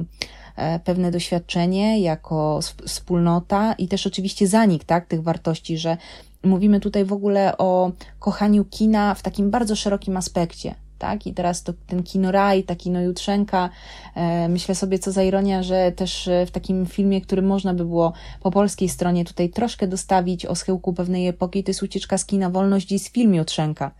[0.58, 5.98] E, pewne doświadczenie jako wspólnota i też oczywiście zanik tak, tych wartości, że
[6.44, 10.76] mówimy tutaj w ogóle o kochaniu kina w takim bardzo szerokim aspekcie.
[10.98, 11.28] Tak?
[11.28, 13.70] I teraz to, ten kino raj, ta kino jutrzenka,
[14.16, 17.86] e, myślę sobie, co za ironia, że też e, w takim filmie, który można by
[17.86, 22.26] było po polskiej stronie tutaj troszkę dostawić o schyłku pewnej epoki, to jest ucieczka z
[22.26, 23.92] kina Wolność i z film jutrzenka.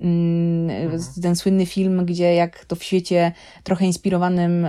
[0.00, 1.02] Mm, mhm.
[1.22, 3.32] Ten słynny film, gdzie jak to w świecie
[3.64, 4.66] trochę inspirowanym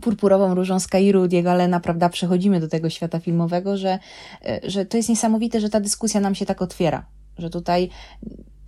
[0.00, 3.98] purpurową różą z Kairu Diego Alena, prawda, przechodzimy do tego świata filmowego, że,
[4.44, 7.06] e, że to jest niesamowite, że ta dyskusja nam się tak otwiera,
[7.38, 7.90] że tutaj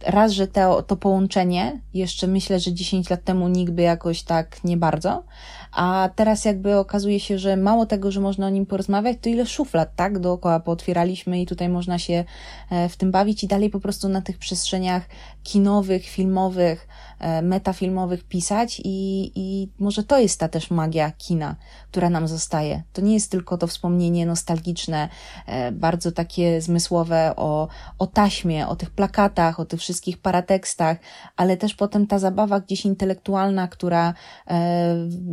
[0.07, 4.65] raz, że to, to połączenie, jeszcze myślę, że 10 lat temu nikt by jakoś tak
[4.65, 5.25] nie bardzo,
[5.73, 9.47] a teraz jakby okazuje się, że mało tego, że można o nim porozmawiać, to ile
[9.47, 12.25] szuflad, tak, dookoła pootwieraliśmy i tutaj można się
[12.71, 15.03] e, w tym bawić i dalej po prostu na tych przestrzeniach
[15.49, 16.89] kinowych, filmowych,
[17.19, 21.57] e, metafilmowych pisać i, i może to jest ta też magia kina,
[21.91, 22.83] która nam zostaje.
[22.93, 25.09] To nie jest tylko to wspomnienie nostalgiczne,
[25.47, 27.69] e, bardzo takie zmysłowe o,
[27.99, 30.99] o taśmie, o tych plakatach, o tych wszystkich paratekstach,
[31.37, 34.15] ale też potem ta zabawa gdzieś intelektualna, która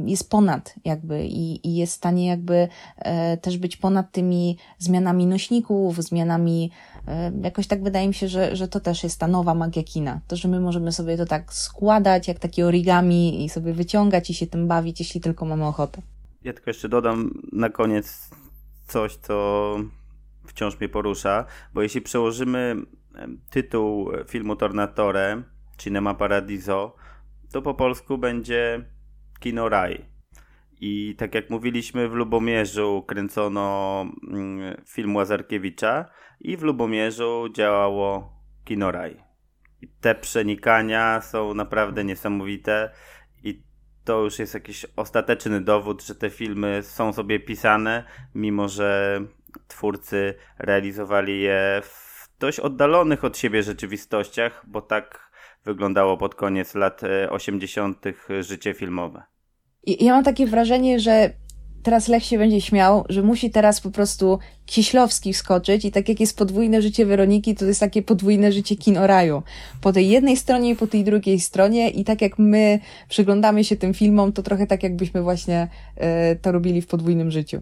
[0.06, 5.28] jest ponad jakby i, i jest w stanie jakby e, też być ponad tymi zmianami
[5.28, 6.95] nośników, zmianami, e,
[7.42, 10.20] jakoś tak wydaje mi się, że, że to też jest ta nowa magia kina.
[10.28, 14.34] To, że my możemy sobie to tak składać, jak takie origami i sobie wyciągać i
[14.34, 16.02] się tym bawić, jeśli tylko mamy ochotę.
[16.44, 18.30] Ja tylko jeszcze dodam na koniec
[18.88, 19.76] coś, co
[20.48, 22.76] wciąż mnie porusza, bo jeśli przełożymy
[23.50, 25.44] tytuł filmu Tornatore,
[25.78, 26.96] Cinema Paradiso,
[27.52, 28.86] to po polsku będzie
[29.40, 30.15] Kino Raj.
[30.88, 36.06] I tak jak mówiliśmy, w Lubomierzu kręcono mm, film Łazarkiewicza
[36.40, 38.34] i w Lubomierzu działało
[38.66, 39.24] Kinoraj.
[39.82, 42.92] I te przenikania są naprawdę niesamowite
[43.44, 43.64] i
[44.04, 48.04] to już jest jakiś ostateczny dowód, że te filmy są sobie pisane,
[48.36, 49.20] mimo że
[49.68, 55.32] twórcy realizowali je w dość oddalonych od siebie rzeczywistościach, bo tak
[55.64, 58.06] wyglądało pod koniec lat 80.
[58.08, 59.35] E, życie filmowe.
[59.88, 61.34] Ja mam takie wrażenie, że
[61.84, 66.20] teraz Lech się będzie śmiał, że musi teraz po prostu Kieślowski wskoczyć i tak jak
[66.20, 69.44] jest podwójne życie Weroniki, to jest takie podwójne życie kinoraju.
[69.82, 72.80] Po tej jednej stronie i po tej drugiej stronie i tak jak my
[73.10, 77.62] przyglądamy się tym filmom, to trochę tak jakbyśmy właśnie e, to robili w podwójnym życiu.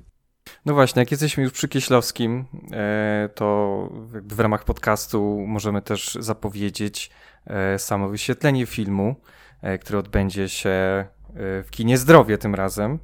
[0.65, 7.09] No właśnie, jak jesteśmy już przy Kieślowskim, e, to w ramach podcastu możemy też zapowiedzieć
[7.47, 9.15] e, samo wyświetlenie filmu,
[9.61, 11.05] e, które odbędzie się
[11.35, 12.99] w kinie Zdrowie tym razem.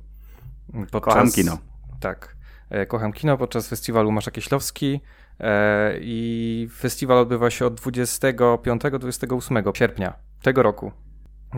[0.74, 1.58] Podczas, kocham kino.
[2.00, 2.36] Tak.
[2.70, 5.02] E, kocham kino podczas festiwalu Masza Kieślowski
[5.40, 10.92] e, i festiwal odbywa się od 25-28 sierpnia tego roku.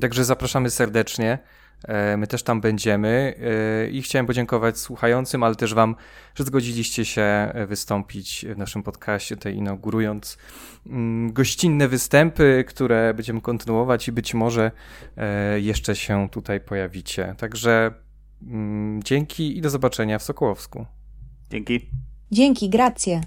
[0.02, 1.40] Także zapraszamy serdecznie.
[1.84, 3.36] E, my też tam będziemy
[3.92, 5.96] i chciałem podziękować słuchającym, ale też Wam,
[6.36, 10.38] że zgodziliście się wystąpić w naszym podcaście, tutaj inaugurując
[10.88, 14.72] mm, gościnne występy, które będziemy kontynuować i być może
[15.58, 17.36] jeszcze się tutaj pojawicie.
[17.38, 17.94] Także
[18.48, 20.86] mm, dzięki i do zobaczenia w Sokołowsku.
[21.50, 21.90] Dzięki.
[22.32, 23.22] Dzięki, grazie.